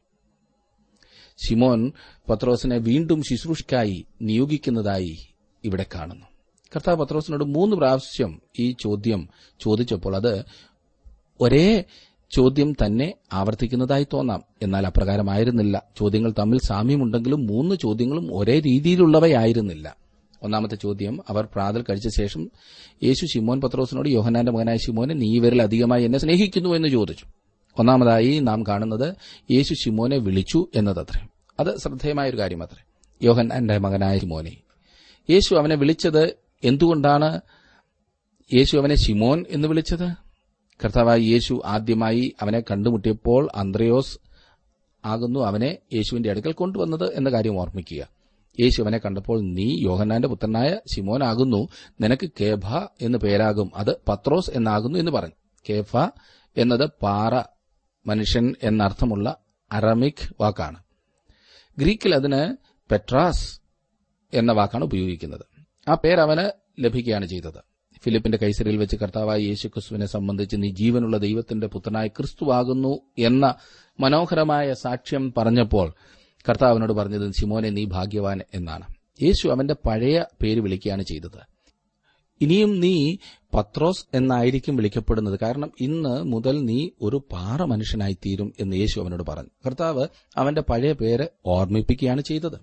ഷിമോൻ 1.47 1.93
പത്രോസിനെ 2.31 2.79
വീണ്ടും 2.79 3.23
ശുശ്രൂഷയ്ക്കായി 3.23 4.07
നിയോഗിക്കുന്നതായി 4.23 5.19
ഇവിടെ 5.65 5.87
കാണുന്നു. 5.95 6.27
കർത്താവ് 6.77 6.97
പത്രോസിനോട് 6.97 7.45
മൂന്ന് 7.45 7.77
പ്രാവശ്യം 7.77 8.43
ഈ 8.59 8.75
ചോദ്യം 8.81 9.29
ചോദിച്ചപ്പോൾ 9.61 10.17
അത് 10.17 10.45
ഒരേ 11.41 11.85
ചോദ്യം 12.37 12.73
തന്നെ 12.73 13.15
ആവർത്തിക്കുന്നതായി 13.33 14.07
തോന്നാം. 14.13 14.43
എന്നാൽ 14.63 14.87
അപ്രകാരമായിരുന്നില്ല. 14.87 15.83
ചോദ്യങ്ങൾ 15.99 16.35
തമ്മിൽ 16.39 16.59
സാമ്യമുണ്ടെങ്കിലും 16.59 17.47
മൂന്ന് 17.47 17.75
ചോദ്യങ്ങളും 17.75 18.39
ഒരേ 18.39 18.61
രീതിയിലുള്ളവയായിരുന്നില്ല. 18.61 20.02
ഒന്നാമത്തെ 20.43 20.77
ചോദ്യം 20.77 21.21
അവർ 21.29 21.49
പ്രാതൽ 21.55 21.83
കഴിച്ച 21.83 22.09
ശേഷം 22.09 22.51
യേശു 23.03 23.27
ശിമോൻ 23.27 23.61
പത്രോസിനോട് 23.61 24.09
യോഹനാന്റെ 24.09 24.53
മകനായ 24.53 24.77
ശിമോനെ 24.77 25.15
നീ 25.15 25.37
ഇവരിൽ 25.37 25.63
അധികമായി 25.63 26.05
എന്നെ 26.05 26.19
സ്നേഹിക്കുന്നു 26.19 26.75
എന്ന് 26.75 26.89
ചോദിച്ചു. 26.89 27.27
ഒന്നാമതായി 27.79 28.39
നാം 28.39 28.63
കാണുന്നത് 28.67 29.17
യേശു 29.51 29.75
ശിമോനെ 29.75 30.17
വിളിച്ചു 30.17 30.67
എന്നതത്രേ. 30.75 31.27
അത് 31.61 31.79
ശ്രദ്ധേയമായ 31.79 32.31
ഒരു 32.31 32.39
കാര്യമത്രേ. 32.39 32.85
യോഹനാന്റെ 33.23 33.79
മകനായ 33.79 34.19
ശിമോനെ 34.19 34.57
യേശു 35.31 35.55
അവനെ 35.55 35.75
വിളിച്ചത് 35.75 36.35
എന്തുകൊണ്ടാണ്? 36.65 37.41
യേശു 38.55 38.77
അവനെ 38.77 38.95
ശിമോൻ 38.95 39.45
എന്ന് 39.51 39.69
വിളിച്ചത്? 39.69 40.15
കർത്താവായി 40.85 41.23
യേശു 41.23 41.63
ആദ്യമായി 41.65 42.33
അവനെ 42.43 42.61
കണ്ടുമുട്ടിയപ്പോൾ 42.61 43.49
അന്ത്രയോസ് 43.55 44.19
ആകുന്നു 45.05 45.41
അവനെ 45.41 45.79
യേശുവിന്റെ 45.93 46.31
അടുക്കൽ 46.31 46.53
കൊണ്ടുവന്നത് 46.53 47.15
എന്ന 47.15 47.31
കാര്യം 47.31 47.61
ഓർമ്മിക്കുക. 47.61 48.22
യേശു 48.61 48.83
അവനെ 48.83 48.99
കണ്ടപ്പോൾ 48.99 49.41
നീ 49.43 49.79
യോഹന്നാന്റെ 49.83 50.29
പുത്രനായ 50.29 50.77
ശിമോനാകുന്നു. 50.95 51.69
നിനക്ക് 52.01 52.31
കേഫ 52.41 52.67
എന്ന് 53.01 53.19
പേരാകും. 53.19 53.71
അത് 53.75 53.97
പത്രോസ് 54.09 54.51
എന്നാകുന്നു 54.51 54.99
എന്ന് 54.99 55.13
പറഞ്ഞു. 55.13 55.35
കേഫ 55.71 55.97
എന്നത് 56.57 56.91
പാറ 57.03 57.43
മനുഷ്യൻ 58.07 58.55
എന്നർത്ഥമുള്ള 58.63 59.37
അറമിക് 59.73 60.35
വാക്കാണ്. 60.41 60.83
ഗ്രീക്കിൽ 61.79 62.15
അതിന് 62.15 62.57
പെട്രാസ് 62.91 63.61
എന്ന 64.35 64.53
വാക്കാണ് 64.53 64.85
ഉപയോഗിക്കുന്നത്. 64.85 65.45
ആ 65.89 65.95
പേര് 65.95 66.53
ലഭിക്കുകയാണ് 66.81 67.27
ചെയ്തത്. 67.27 67.73
ഫിലിപ്പിന്റെ 68.05 68.39
കൈസരിയിൽ 68.39 68.77
വെച്ച് 68.77 68.97
കർത്താവായ 68.97 69.39
യേശു 69.39 69.69
ക്രിസ്തുവിനെ 69.69 70.07
സംബന്ധിച്ച് 70.07 70.57
നീ 70.57 70.71
ജീവനുള്ള 70.71 71.19
ദൈവത്തിന്റെ 71.19 71.67
പുത്രനായ 71.67 72.07
ക്രിസ്തുവാകുന്നു 72.07 73.01
എന്ന 73.19 73.55
മനോഹരമായ 74.01 74.73
സാക്ഷ്യം 74.73 75.35
പറഞ്ഞപ്പോൾ 75.37 75.95
കർത്താവിനോട് 76.49 76.93
പറഞ്ഞത് 76.93 77.33
ശിമോനെ 77.33 77.71
നീ 77.71 77.85
ഭാഗ്യവാൻ 77.85 78.41
എന്നാണ്. 78.55 78.87
യേശു 79.23 79.49
അവന്റെ 79.49 79.75
പഴയ 79.75 80.25
പേര് 80.43 80.61
വിളിക്കുകയാണ് 80.61 81.03
ചെയ്തത്. 81.03 81.53
ഇനിയും 82.41 82.81
നീ 82.81 83.17
പത്രോസ് 83.55 84.07
എന്നായിരിക്കും 84.15 84.77
വിളിക്കപ്പെടുന്നത്. 84.77 85.39
കാരണം 85.43 85.73
ഇന്ന് 85.81 86.23
മുതൽ 86.23 86.65
നീ 86.65 86.89
ഒരു 87.03 87.23
പാറ 87.33 87.63
മനുഷ്യനായിത്തീരും 87.63 88.53
എന്ന് 88.61 88.77
യേശു 88.77 89.01
അവനോട് 89.01 89.23
പറഞ്ഞു. 89.23 89.49
കർത്താവ് 89.67 90.07
അവന്റെ 90.37 90.61
പഴയ 90.61 90.93
പേര് 90.93 91.29
ഓർമ്മിപ്പിക്കുകയാണ് 91.47 92.21
ചെയ്തത്. 92.21 92.59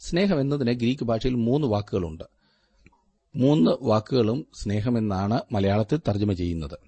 സ്നേഹം 0.00 0.40
എന്നതിന് 0.40 0.72
ഗ്രീക്ക് 0.72 1.04
ഭാഷയിൽ 1.04 1.34
മൂന്ന് 1.34 1.66
വാക്കുകളുണ്ട്. 1.66 2.24
മൂന്ന് 3.36 3.70
വാക്കുകളും 3.82 4.46
സ്നേഹമെന്നാണ് 4.62 5.40
മലയാളത്തിൽ 5.52 5.98
തർജമ 6.08 6.32
ചെയ്യുന്നത്. 6.32 6.78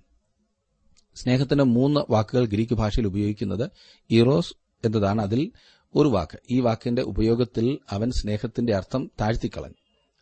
സ്നേഹത്തിന്റെ 1.14 1.64
മൂന്ന് 1.64 2.00
വാക്കുകൾ 2.10 2.46
ഗ്രീക്ക് 2.46 2.74
ഭാഷയിൽ 2.74 3.06
ഉപയോഗിക്കുന്നത് 3.06 3.70
ഇറോസ് 4.10 4.54
എന്നതാണ്. 4.86 5.22
അതിൽ 5.22 5.52
ഒരു 5.94 6.08
വാക്ക്. 6.08 6.38
ഈ 6.50 6.60
വാക്കിന്റെ 6.60 7.02
ഉപയോഗത്തിൽ 7.02 7.78
അവൻ 7.90 8.10
സ്നേഹത്തിന്റെ 8.10 8.74
അർത്ഥം 8.74 9.10
താഴ്ത്തിക്കളഞ്ഞു. 9.20 9.74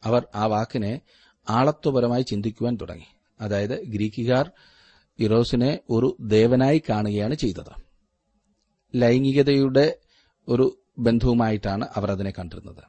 അവർ 0.05 0.27
ആ 0.35 0.47
വാക്കിനെ 0.47 1.01
ആളത്വപരമായി 1.51 2.23
ചിന്തിക്കുവാൻ 2.23 2.79
തുടങ്ങി. 2.81 3.05
അതായത് 3.41 3.85
ഗ്രീക്കുകാർ 3.85 4.51
ഇറോസിനെ 5.19 5.79
ഒരു 5.91 6.17
ദേവനായി 6.21 6.83
കാണുകയാണ് 6.89 7.35
ചെയ്തത്. 7.35 7.83
ലൈംഗികതയുടെ 8.97 9.99
ഒരു 10.49 10.79
ബന്ധവുമായിട്ടാണ് 10.99 11.89
അവർ 11.97 12.11
അതിനെ 12.11 12.33
കണ്ടിരുന്നത്. 12.39 12.83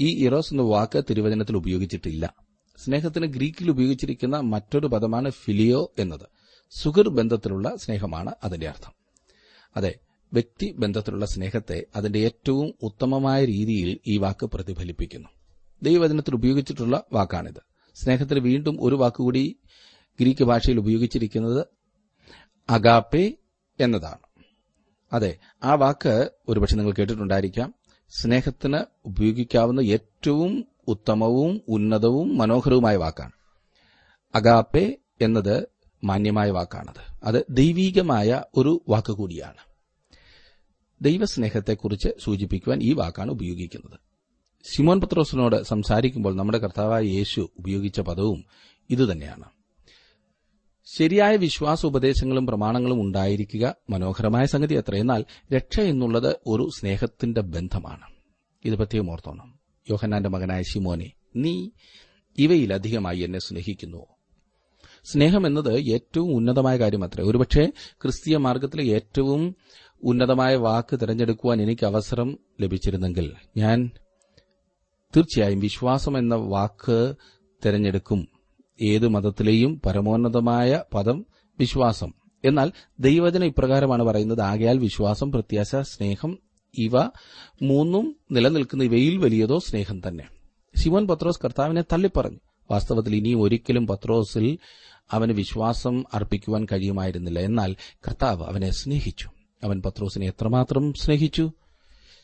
ഈ 0.00 0.26
ഇറോസ് 0.26 0.54
എന്ന 0.54 0.62
വാക്ക് 0.62 1.04
തിരുവചനത്തിൽ 1.10 1.56
ഉപയോഗിച്ചിട്ടില്ല. 1.56 2.34
സ്നേഹത്തിന് 2.84 3.26
ഗ്രീക്കിൽ 3.26 3.70
ഉപയോഗിച്ചിരിക്കുന്ന 3.70 4.40
മറ്റൊരു 4.40 4.86
പദമാണ് 4.86 5.30
ഫിലിയോ 5.30 5.92
എന്നത്. 5.98 6.26
സുഹൃർ 6.70 7.08
ബന്ധത്തിലുള്ള 7.08 7.76
സ്നേഹമാണ് 7.76 8.34
അതിന്റെ 8.44 8.68
അർത്ഥം. 8.68 8.92
അതെ 9.76 9.98
വ്യക്തി 10.32 10.72
ബന്ധത്തിലുള്ള 10.72 11.26
സ്നേഹത്തെ 11.26 11.86
അതിന്റെ 11.96 12.18
ഏറ്റവും 12.18 12.74
ഉത്തമമായ 12.82 13.44
രീതിയിൽ 13.44 13.98
ഈ 14.06 14.18
വാക്ക് 14.18 14.46
പ്രതിഫലിപ്പിക്കുന്നു. 14.46 15.28
ദൈവവചനത്തിൽ 15.82 16.34
ഉപയോഗിച്ചിട്ടുള്ള 16.34 17.04
വാക്കാണിത്. 17.12 17.62
സ്നേഹത്തിൽ 17.94 18.40
വീണ്ടും 18.40 18.78
ഒരു 18.80 18.94
വാക്കുകൂടി 18.94 19.56
ഗ്രീക്ക് 20.20 20.44
ഭാഷയിൽ 20.44 20.78
ഉപയോഗിച്ചിരിക്കുന്നത് 20.78 21.66
അഗാപ്പെ 22.70 23.34
എന്നതാണ്. 23.80 24.18
അതെ 25.12 25.38
ആ 25.64 25.74
വാക്ക് 25.74 26.30
ഒരുപക്ഷെ 26.48 26.76
നിങ്ങൾ 26.76 26.92
കേട്ടിട്ടുണ്ടായിരിക്കാം. 26.92 27.74
സ്നേഹത്തിന് 28.08 28.78
ഉപയോഗിക്കാവുന്ന 29.04 29.80
ഏറ്റവും 29.80 30.64
ഉത്തമവും 30.88 31.60
ഉന്നതവും 31.68 32.38
മനോഹരവുമായ 32.38 32.96
വാക്കാണ്. 32.96 33.32
അഗാപ്പെ 34.34 34.98
എന്നത് 35.20 35.68
മാന്യമായ 36.04 36.50
വാക്കാണത്. 36.50 37.20
അത് 37.24 37.44
ദൈവീകമായ 37.50 38.42
ഒരു 38.56 38.82
വാക്ക് 38.88 39.12
കൂടിയാണ്. 39.12 39.69
ദൈവസ്നേഹത്തെക്കുറിച്ച് 41.02 42.08
സൂചിപ്പിക്കുവാൻ 42.24 42.82
ഈ 42.82 42.92
വാക്കാണ് 42.92 43.30
ഉപയോഗിക്കുന്നത്. 43.30 43.98
സിമോൻ 44.64 45.00
പത്രോസിനോട് 45.00 45.62
സംസാരിക്കുമ്പോൾ 45.62 46.36
നമ്മുടെ 46.36 46.58
കർത്താവായ 46.58 47.02
യേശു 47.02 47.48
ഉപയോഗിച്ച 47.58 48.00
പദവും 48.00 48.44
ഇതുതന്നെയാണ്. 48.90 49.44
ശരിയായ 50.84 51.36
വിശ്വാസ 51.36 51.86
ഉപദേശങ്ങളും 51.86 52.46
പ്രമാണങ്ങളും 52.46 53.00
ഉണ്ടായിരിക്കുക 53.00 53.74
മനോഹരമായ 53.90 54.44
സംഗതി 54.44 54.74
അത്ര. 54.74 54.96
എന്നാൽ 54.96 55.24
രക്ഷ 55.52 55.80
എന്നുള്ളത് 55.80 56.36
ഒരു 56.46 56.70
സ്നേഹത്തിന്റെ 56.78 57.40
ബന്ധമാണ്. 57.40 58.14
ഇത് 58.64 58.74
പ്രത്യേകം 58.74 59.10
ഓർത്തോണം. 59.10 59.58
യോഹന്നാന്റെ 59.90 60.28
മകനായ 60.28 60.62
ശിമോനെ 60.62 61.12
നീ 61.36 61.68
ഇവയിലധികമായി 62.38 63.18
എന്നെ 63.18 63.38
സ്നേഹിക്കുന്നുവോ 63.38 64.06
സ്നേഹം 65.04 65.46
എന്നത് 65.46 65.80
ഏറ്റവും 65.80 66.34
ഉന്നതമായ 66.34 66.78
കാര്യമത്രേ. 66.78 67.24
ഒരുപക്ഷെ 67.24 67.72
ക്രിസ്തീയ 68.02 68.36
മാർഗത്തിലെ 68.36 68.84
ഏറ്റവും 68.84 69.56
ഉന്നതമായ 70.02 70.56
വാക്ക് 70.56 70.98
തിരഞ്ഞെടുക്കുവാൻ 71.00 71.62
എനിക്ക് 71.62 71.86
അവസരം 71.86 72.38
ലഭിച്ചിരുന്നെങ്കിൽ 72.60 73.32
ഞാൻ 73.56 73.90
തീർച്ചയായും 75.16 75.60
വിശ്വാസം 75.60 76.18
എന്ന 76.18 76.34
വാക്ക് 76.34 77.14
തിരഞ്ഞെടുക്കും. 77.66 78.28
ഏത് 78.82 79.08
മതത്തിലെയും 79.08 79.80
പരമോന്നതമായ 79.86 80.82
പദം 80.94 81.26
വിശ്വാസം. 81.58 82.12
എന്നാൽ 82.44 82.72
ദൈവജന 83.00 83.44
ഇപ്രകാരമാണ് 83.44 84.02
പറയുന്നത് 84.02 84.40
ആകയാൽ 84.40 84.78
വിശ്വാസം 84.78 85.32
പ്രത്യാശ 85.32 85.76
സ്നേഹം 85.76 86.38
ഇവ 86.78 87.00
മൂന്നും 87.62 88.16
നിലനിൽക്കുന്ന 88.30 88.84
ഇവയിൽ 88.84 89.16
വലിയതോ 89.16 89.58
സ്നേഹം 89.58 90.00
തന്നെ. 90.08 90.24
ശിവൻ 90.76 91.06
പത്രോസ് 91.06 91.40
കർത്താവിനെ 91.44 91.82
തള്ളിപ്പറഞ്ഞു. 91.82 92.38
വാസ്തവത്തിൽ 92.70 93.16
ഇനിയും 93.16 93.40
ഒരിക്കലും 93.40 93.86
പത്രോസിൽ 93.86 94.58
അവന് 95.10 95.32
വിശ്വാസം 95.32 96.04
അർപ്പിക്കുവാൻ 96.14 96.66
കഴിയുമായിരുന്നില്ല. 96.72 97.40
എന്നാൽ 97.40 97.76
കർത്താവ് 97.92 98.44
അവനെ 98.44 98.70
സ്നേഹിച്ചു. 98.70 99.30
അവൻ 99.64 99.82
പത്രോസിനെ 99.82 100.26
എത്രമാത്രം 100.26 100.92
സ്നേഹിച്ചു? 100.92 101.52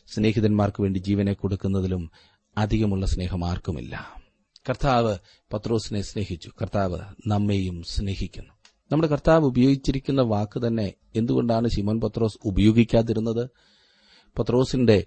സ്നേഹിതന്മാർക്ക് 0.07 0.81
വേണ്ടി 0.81 0.99
ജീവനെ 0.99 1.33
കൊടുക്കുന്നതിലും 1.33 2.11
അധികമുള്ള 2.57 3.05
സ്നേഹം 3.05 3.45
ആർക്കുമില്ല. 3.45 4.23
കർത്താവ് 4.69 5.17
പത്രോസിനെ 5.53 6.01
സ്നേഹിച്ചു. 6.01 6.51
കർത്താവ് 6.61 6.99
നമ്മെയും 7.27 7.83
സ്നേഹിക്കുന്നു. 7.83 8.53
നമ്മുടെ 8.91 9.07
കർത്താവ് 9.07 9.45
ഉപയോഗിച്ചിരിക്കുന്ന 9.45 10.21
വാക്ക് 10.21 10.67
തന്നെ 10.67 10.93
എന്തുകൊണ്ടാണ് 11.15 11.67
ശിമോൻ 11.67 12.01
പത്രോസ് 12.01 12.37
ഉപയോഗിക്കാതിരുന്നത്? 12.45 13.49
പത്രോസിന്റെ 14.39 15.05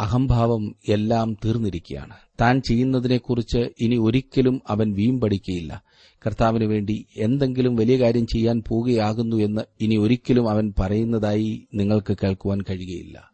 അഹംഭാവം 0.00 0.74
എല്ലാം 0.88 1.36
തീർന്നിരിക്കുകയാണ്. 1.44 2.16
താൻ 2.40 2.62
ചെയ്യുന്നതിനെക്കുറിച്ച് 2.62 3.58
ഇനി 3.80 3.96
ഒരിക്കലും 3.96 4.62
അവൻ 4.68 4.94
വീമ്പടിക്കുകയില്ല 4.94 5.82
കർത്താവിന് 6.26 6.64
വേണ്ടി 6.64 7.06
എന്തെങ്കിലും 7.16 7.76
വലിയ 7.76 7.98
കാര്യം 7.98 8.26
ചെയ്യാൻ 8.26 8.62
പോവുകയാകുന്നു 8.68 9.36
എന്ന് 9.36 9.62
ഇനി 9.80 9.96
ഒരിക്കലും 9.96 10.50
അവൻ 10.50 10.74
പറയുന്നതായി 10.78 11.68
നിങ്ങൾക്ക് 11.74 12.16
കേൾക്കുവാൻ 12.22 12.60
കഴിയുകയില്ല. 12.60 13.30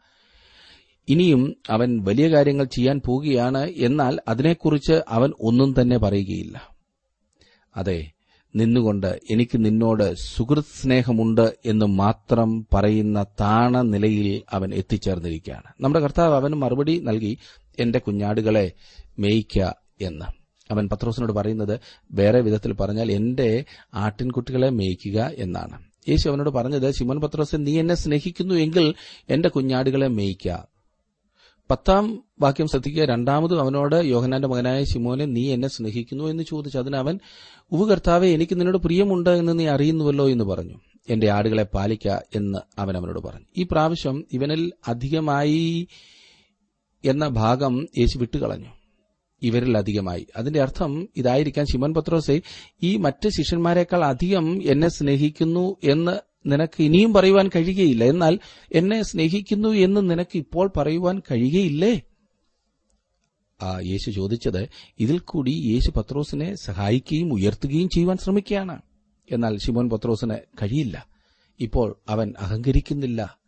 ഇനിയും 1.09 1.57
അവൻ 1.71 2.05
വലിയ 2.05 2.29
കാര്യങ്ങൾ 2.29 2.65
ചെയ്യാൻ 2.65 3.01
പോവുകയാണ് 3.07 3.69
എന്നാൽ 3.69 4.19
അതിനെക്കുറിച്ച് 4.29 5.03
അവൻ 5.09 5.33
ഒന്നും 5.41 5.75
തന്നെ 5.81 5.99
പറയുകയില്ല. 5.99 6.69
അതെ 7.77 8.11
നിന്നുകൊണ്ട് 8.57 9.21
എനിക്ക് 9.31 9.65
നിന്നോട് 9.65 10.15
സുഹൃത് 10.15 10.65
സ്നേഹമുണ്ട് 10.83 11.57
എന്ന് 11.67 11.87
മാത്രം 11.87 12.67
പറയുന്ന 12.75 13.27
താണ 13.41 13.83
നിലയിൽ 13.83 14.43
അവൻ 14.53 14.75
എത്തിച്ചേർന്നിരിക്കുകയാണ്. 14.75 15.65
നമ്മുടെ 15.81 16.01
കർത്താവ് 16.01 16.35
അവന് 16.35 16.55
മറുപടി 16.55 16.99
നൽകി 16.99 17.39
എന്റെ 17.79 17.99
കുഞ്ഞാടുകളെ 17.99 18.73
മേയ്ക്ക 19.19 19.63
എന്ന്. 20.01 20.25
അവൻ 20.71 20.89
പത്രോസിനോട് 20.89 21.33
പറയുന്നത് 21.33 21.81
വേറെ 22.13 22.41
വിധത്തിൽ 22.41 22.73
പറഞ്ഞാൽ 22.73 23.13
എന്റെ 23.13 23.65
ആട്ടിൻകുട്ടികളെ 23.95 24.71
മേയ്ക്കുക 24.71 25.31
എന്നാണ്. 25.39 25.91
യേശു 26.09 26.29
അവനോട് 26.29 26.51
പറഞ്ഞത് 26.51 26.91
ശിമോൻ 26.91 27.21
പത്രോസ് 27.21 27.57
നീ 27.59 27.79
എന്നെ 27.79 27.95
സ്നേഹിക്കുന്നു 27.95 28.55
എങ്കിൽ 28.55 28.95
എന്റെ 29.29 29.49
കുഞ്ഞാടുകളെ 29.49 30.09
മേയ്ക്ക 30.09 30.70
പത്താം 31.71 32.25
വാക്യം 32.41 32.67
ശ്രദ്ധിക്കുക. 32.67 33.05
രണ്ടാമത് 33.05 33.61
അവനോട് 33.61 34.05
യോഹനാന്റെ 34.05 34.49
മകനായ 34.49 34.85
ശിമോനെ 34.85 35.25
നീ 35.25 35.53
എന്നെ 35.53 35.69
സ്നേഹിക്കുന്നു 35.69 36.25
എന്ന് 36.25 36.43
ചോദിച്ചു. 36.43 36.79
അതിന് 36.79 36.97
അവൻ 36.97 37.19
ഉവ് 37.73 37.91
കർത്താവെ 37.91 38.29
എനിക്ക് 38.29 38.57
നിന്നോട് 38.57 38.77
പ്രിയമുണ്ട് 38.77 39.31
എന്ന് 39.31 39.59
നീ 39.59 39.67
അറിയുന്നുവല്ലോ 39.67 40.29
എന്ന് 40.29 40.45
പറഞ്ഞു. 40.45 40.75
എന്റെ 41.11 41.31
ആടുകളെ 41.31 41.63
പാലിക്ക 41.63 42.09
എന്ന് 42.09 42.59
അവൻ 42.81 42.97
അവനോട് 42.97 43.19
പറഞ്ഞു. 43.19 43.47
ഈ 43.57 43.67
പ്രാവശ്യം 43.71 44.25
ഇവനിൽ 44.33 44.73
അധികമായി 44.89 45.89
എന്ന 47.05 47.29
ഭാഗം 47.29 47.87
യേശു 47.99 48.19
വിട്ടുകളഞ്ഞു. 48.19 48.69
ഇവരിൽ 49.43 49.79
അധികമായി. 49.79 50.27
അതിന്റെ 50.37 50.61
അർത്ഥം 50.61 51.09
ഇതായിരിക്കാൻ 51.17 51.67
ശിമോൻ 51.73 51.95
പത്രോസെ 51.95 52.43
ഈ 52.83 52.97
മറ്റ് 52.97 53.29
ശിഷ്യന്മാരെക്കാൾ 53.29 54.05
അധികം 54.05 54.71
എന്നെ 54.71 54.89
സ്നേഹിക്കുന്നു 54.89 55.77
എന്ന് 55.85 56.30
നിനക്ക് 56.47 56.83
ഇനിയും 56.83 57.13
പറയുവാൻ 57.13 57.49
കഴിയുകയില്ല. 57.49 58.05
എന്നാൽ 58.05 58.39
എന്നെ 58.73 59.03
സ്നേഹിക്കുന്നു 59.03 59.69
എന്ന് 59.69 60.11
നിനക്ക് 60.11 60.39
ഇപ്പോൾ 60.39 60.71
പറയുവാൻ 60.77 61.23
കഴിയുകയില്ലേ? 61.31 62.01
ആ 63.63 63.81
യേശു 63.81 64.11
ചോദിച്ചത് 64.11 64.69
ഇതിൽ 65.01 65.19
കൂടി 65.19 65.51
യേശു 65.51 65.91
പത്രോസിനെ 65.91 66.55
സഹായിക്കുകയും 66.55 67.33
ഉയർത്തുകയും 67.33 67.89
ചെയ്യുവാൻ 67.89 68.17
ശ്രമിക്കുകയാണ്. 68.17 68.83
എന്നാൽ 69.33 69.59
ശിമോൻ 69.59 69.91
പത്രോസിന് 69.91 70.35
കഴിയില്ല. 70.63 71.07
ഇപ്പോൾ 71.61 71.97
അവൻ 72.09 72.35
അഹങ്കരിക്കുന്നില്ല 72.39 73.39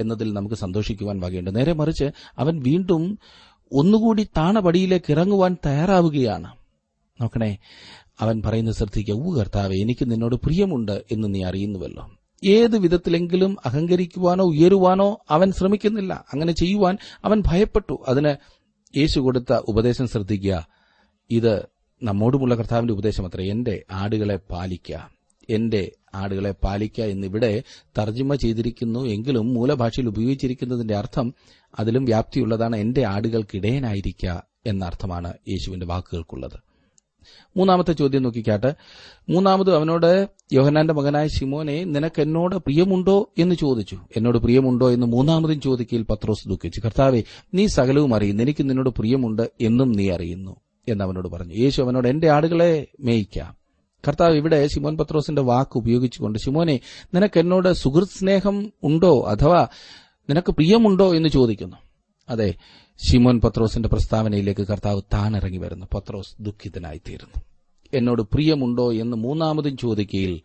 എന്നതിൽ 0.00 0.32
നമുക്ക് 0.32 0.54
സന്തോഷിക്കുവാൻ 0.54 1.20
വകയുണ്ട്. 1.20 1.56
നേരെ 1.56 1.72
മറിച്ച് 1.72 2.04
അവൻ 2.38 2.62
വീണ്ടും 2.62 3.18
ഒന്നുകൂടി 3.72 4.24
താണപടിയിലേക്ക് 4.24 5.12
ഇറങ്ങുവാൻ 5.12 5.56
തയ്യാറാവുകയാണ്. 5.66 6.56
നോക്കണേ 7.20 7.58
അവൻ 8.20 8.42
പറയുന്നത് 8.42 8.74
ശ്രദ്ധിക്കുക. 8.74 9.14
ഊ 9.14 9.38
കർത്താവെ 9.38 9.76
എനിക്ക് 9.76 10.10
നിന്നോട് 10.10 10.36
പ്രിയമുണ്ട് 10.36 11.04
എന്ന് 11.12 11.34
നീ 11.34 11.44
അറിയുന്നുവല്ലോ. 11.44 12.10
ഏത് 12.44 12.78
വിധത്തിലെങ്കിലും 12.78 13.56
അഹങ്കരിക്കുവാനോ 13.64 14.44
ഉയരുവാനോ 14.44 15.18
അവൻ 15.30 15.52
ശ്രമിക്കുന്നില്ല. 15.52 16.24
അങ്ങനെ 16.32 16.52
ചെയ്യുവാൻ 16.52 16.98
അവൻ 17.24 17.42
ഭയപ്പെട്ടു. 17.46 18.04
അതിന് 18.08 18.34
യേശു 18.98 19.20
കൊടുത്ത 19.20 19.52
ഉപദേശം 19.52 20.08
ശ്രദ്ധിക്കുക. 20.08 20.66
ഇത് 21.30 21.66
നമ്മോടുമുള്ള 22.02 22.54
കർത്താവിന്റെ 22.54 22.92
ഉപദേശം 22.92 23.26
അത്ര. 23.26 23.40
എന്റെ 23.40 23.84
ആടുകളെ 23.90 24.36
പാലിക്കുക 24.36 25.10
എന്റെ 25.50 25.92
ആടുകളെ 26.14 26.50
പാലിക്കുക 26.50 27.04
എന്നിവിടെ 27.04 27.62
തർജിമ 27.98 28.34
ചെയ്തിരിക്കുന്നു. 28.34 29.00
എങ്കിലും 29.00 29.54
മൂലഭാഷയിൽ 29.54 30.08
ഉപയോഗിച്ചിരിക്കുന്നതിന്റെ 30.08 30.96
അർത്ഥം 30.96 31.34
അതിലും 31.78 32.04
വ്യാപ്തിയുള്ളതാണ്. 32.04 32.76
എന്റെ 32.76 33.04
ആടുകൾക്കിടയനായിരിക്കുക 33.04 34.46
എന്ന 34.66 34.84
അർത്ഥമാണ് 34.84 35.34
യേശുവിന്റെ 35.48 35.86
വാക്കുകൾക്കുള്ളത്. 35.86 36.71
മൂന്നാമത്തെ 37.56 37.92
ചോദ്യം 37.92 38.22
നോക്കിക്കാട്ട്. 38.22 38.74
മൂന്നാമത് 39.28 39.74
അവനോട് 39.74 40.26
യോഹനാന്റെ 40.52 40.94
മകനായ 40.94 41.26
ശിമോനെ 41.26 41.84
നിനക്ക് 41.84 42.22
എന്നോട് 42.22 42.56
പ്രിയമുണ്ടോ? 42.56 43.30
എന്ന് 43.38 43.54
ചോദിച്ചു. 43.54 43.98
എന്നോട് 44.16 44.38
പ്രിയമുണ്ടോ? 44.38 44.90
എന്ന് 44.90 45.06
മൂന്നാമതും 45.06 45.60
ചോദിക്കയിൽ 45.60 46.02
പത്രോസ് 46.02 46.48
ദുഃഖിച്ചു. 46.48 46.80
കർത്താവെ 46.80 47.22
നീ 47.54 47.66
സകലവും 47.66 48.14
അറിയുന്നു. 48.14 48.42
എനിക്ക് 48.42 48.62
നിന്നോട് 48.62 48.88
പ്രിയമുണ്ട് 48.88 49.50
എന്നും 49.60 49.92
നീ 49.92 50.10
അറിയുന്നു. 50.10 50.56
എന്ന് 50.88 51.04
അവനോട് 51.04 51.28
പറഞ്ഞു. 51.28 51.54
യേശു 51.54 51.82
അവനോട് 51.82 52.08
എന്റെ 52.08 52.30
ആടുകളെ 52.30 52.86
മേയിക്കാം. 53.00 53.56
കർത്താവ് 54.08 54.34
ഇവിടെ 54.34 54.66
ശിമോൻ 54.66 54.96
പത്രോസിന്റെ 54.96 55.42
വാക്ക് 55.42 55.78
ഉപയോഗിച്ചുകൊണ്ട് 55.78 56.38
ശിമോനെ 56.38 56.80
നിനക്ക് 57.14 57.40
എന്നോട് 57.40 57.72
സുഹൃത് 57.72 58.08
സ്നേഹം 58.08 58.72
ഉണ്ടോ? 58.82 59.24
അഥവാ 59.28 59.66
നിനക്ക് 60.30 60.52
പ്രിയമുണ്ടോ? 60.52 61.14
എന്ന് 61.14 61.28
ചോദിക്കുന്നു. 61.28 61.76
അതെ 62.28 62.54
ശിമോൻ 63.10 63.40
പത്രോസിന്റെ 63.40 63.88
പ്രസ്താവനയിലേക്ക് 63.88 64.60
കർത്താവ് 64.60 65.02
താനിറങ്ങി 65.12 65.58
വരുന്നു. 65.58 65.86
പത്രോസ് 65.94 66.42
ദുഃഖിതനായിത്തീരുന്നു. 66.42 67.42
എന്നോട് 67.94 68.22
പ്രിയമുണ്ടോ 68.22 68.92
എന്ന് 68.92 69.16
മൂന്നാമതും 69.16 69.76
ചോദിക്കയിൽ 69.76 70.42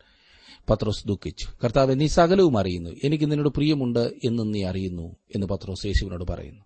പത്രോസ് 0.70 1.08
ദുഃഖിച്ചു. 1.08 1.48
കർത്താവ് 1.64 2.00
നീ 2.00 2.08
സകലവും 2.08 2.58
അറിയുന്നു. 2.58 2.90
എനിക്ക് 3.04 3.32
നിന്നോട് 3.32 3.50
പ്രിയമുണ്ട് 3.50 4.00
എന്ന് 4.00 4.54
നീ 4.54 4.64
അറിയുന്നു 4.64 5.16
എന്ന് 5.36 5.48
പത്രോസ് 5.48 5.86
യേശുവിനോട് 5.86 6.24
പറയുന്നു. 6.24 6.64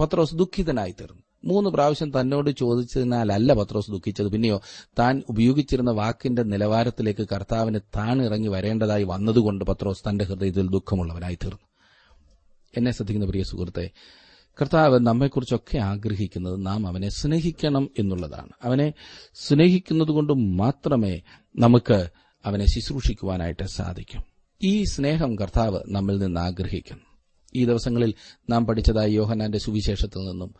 പത്രോസ് 0.00 0.34
ദുഃഖിതനായിത്തീർന്നു. 0.34 1.22
മൂന്ന് 1.44 1.70
പ്രാവശ്യം 1.70 2.20
തന്നോട് 2.20 2.50
ചോദിച്ചതിനാലല്ല 2.50 3.52
പത്രോസ് 3.52 3.90
ദുഃഖിച്ചത്. 3.90 4.26
പിന്നെയോ 4.26 4.60
താൻ 4.98 5.22
ഉപയോഗിച്ചിരുന്ന 5.28 5.90
വാക്കിന്റെ 5.90 6.42
നിലവാരത്തിലേക്ക് 6.42 7.28
കർത്താവിന് 7.32 7.80
താൻ 7.96 8.24
ഇറങ്ങി 8.24 8.48
വരേണ്ടതായി 8.48 9.04
വന്നതുകൊണ്ട് 9.04 9.64
പത്രോസ് 9.64 10.08
തന്റെ 10.08 10.24
ഹൃദയത്തിൽ 10.24 10.70
ദുഃഖമുള്ളവനായി 10.70 11.34
തീർന്നു 11.34 11.68
എന്നെ 12.76 12.90
ശ്രദ്ധിക്കുന്ന 12.90 13.30
പ്രിയ 13.30 13.42
സുഹൃത്തെ 13.42 13.90
കർത്താവ് 14.60 14.98
നമ്മെക്കുറിച്ചൊക്കെ 15.00 15.78
ആഗ്രഹിക്കുന്നത് 15.78 16.66
നാം 16.66 16.86
അവനെ 16.86 17.08
സ്നേഹിക്കണം 17.08 17.90
എന്നുള്ളതാണ്. 17.98 18.50
അവനെ 18.62 18.92
സ്നേഹിക്കുന്നതുകൊണ്ട് 19.34 20.32
മാത്രമേ 20.32 21.20
നമുക്ക് 21.56 22.10
അവനെ 22.44 22.66
ശുശ്രൂഷിക്കുവാനായിട്ട് 22.66 23.62
സാധിക്കും. 23.62 24.22
ഈ 24.62 24.84
സ്നേഹം 24.84 25.38
കർത്താവ് 25.38 25.80
നമ്മിൽ 25.88 26.18
നിന്ന് 26.18 26.40
ആഗ്രഹിക്കുന്നു 26.40 27.02
ഈ 27.54 27.64
ദിവസങ്ങളിൽ 27.64 28.14
നാം 28.50 28.66
പഠിച്ചതായി 28.66 29.12
യോഹനാന്റെ 29.12 29.58
സുവിശേഷത്തിൽ 29.58 30.18
നിന്നും 30.18 30.54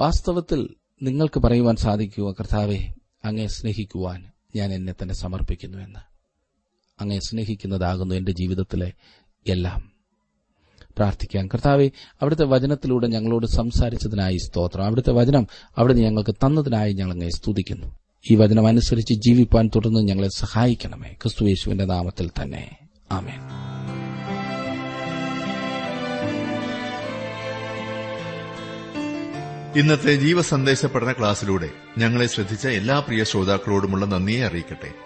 വാസ്തവത്തിൽ 0.00 0.74
നിങ്ങൾക്ക് 1.02 1.40
പറയുവാൻ 1.40 1.76
സാധിക്കുക 1.76 2.34
കർത്താവെ 2.40 2.94
അങ്ങേ 3.24 3.46
സ്നേഹിക്കുവാൻ 3.46 4.30
ഞാൻ 4.56 4.72
എന്നെ 4.72 4.94
തന്നെ 5.02 5.14
സമർപ്പിക്കുന്നു 5.14 5.78
എന്ന് 5.78 6.00
അങ്ങേ 7.00 7.18
സ്നേഹിക്കുന്നതാകുന്നു 7.18 8.14
എന്റെ 8.14 8.32
ജീവിതത്തിലെ 8.32 8.92
എല്ലാം. 9.48 9.95
പ്രാർത്ഥിക്കാം 10.96 11.48
കർത്താവെ 11.48 11.90
അവിടുത്തെ 12.20 12.44
വചനത്തിലൂടെ 12.44 13.06
ഞങ്ങളോട് 13.06 13.46
സംസാരിച്ചതിനായി 13.46 14.36
സ്തോത്രം. 14.36 14.84
അവിടുത്തെ 14.84 15.12
വചനം 15.12 15.46
അവിടുന്ന് 15.78 16.02
ഞങ്ങൾക്ക് 16.02 16.34
തന്നതിനായി 16.34 16.92
ഞങ്ങൾ 16.92 17.12
അങ്ങനെ 17.12 17.30
സ്തുതിക്കുന്നു. 17.30 17.96
ഈ 18.30 18.34
വചനം 18.34 18.66
അനുസരിച്ച് 18.66 19.14
ജീവിപ്പാൻ 19.14 19.70
തുടർന്ന് 19.74 20.00
ഞങ്ങളെ 20.00 20.28
സഹായിക്കണമേ. 20.28 21.08
ക്രിസ്തു 21.22 21.44
യേശുവിന്റെ 21.44 21.84
നാമത്തിൽ 21.84 22.30
തന്നെ. 22.42 22.76
ആമേൻ. 23.12 23.40
ഇന്നത്തെ 29.80 30.14
ജീവസന്ദേശ 30.14 30.86
പഠന 30.86 31.12
ക്ലാസ്സിലൂടെ 31.12 31.70
ഞങ്ങളെ 31.98 32.26
ശ്രദ്ധിച്ച 32.26 32.66
എല്ലാ 32.66 33.00
പ്രിയ 33.00 33.24
ശ്രോതാക്കളോടുമുള്ള 33.24 34.06
നന്ദിയെ 34.06 34.46
അറിയിക്കട്ടെ. 34.46 35.05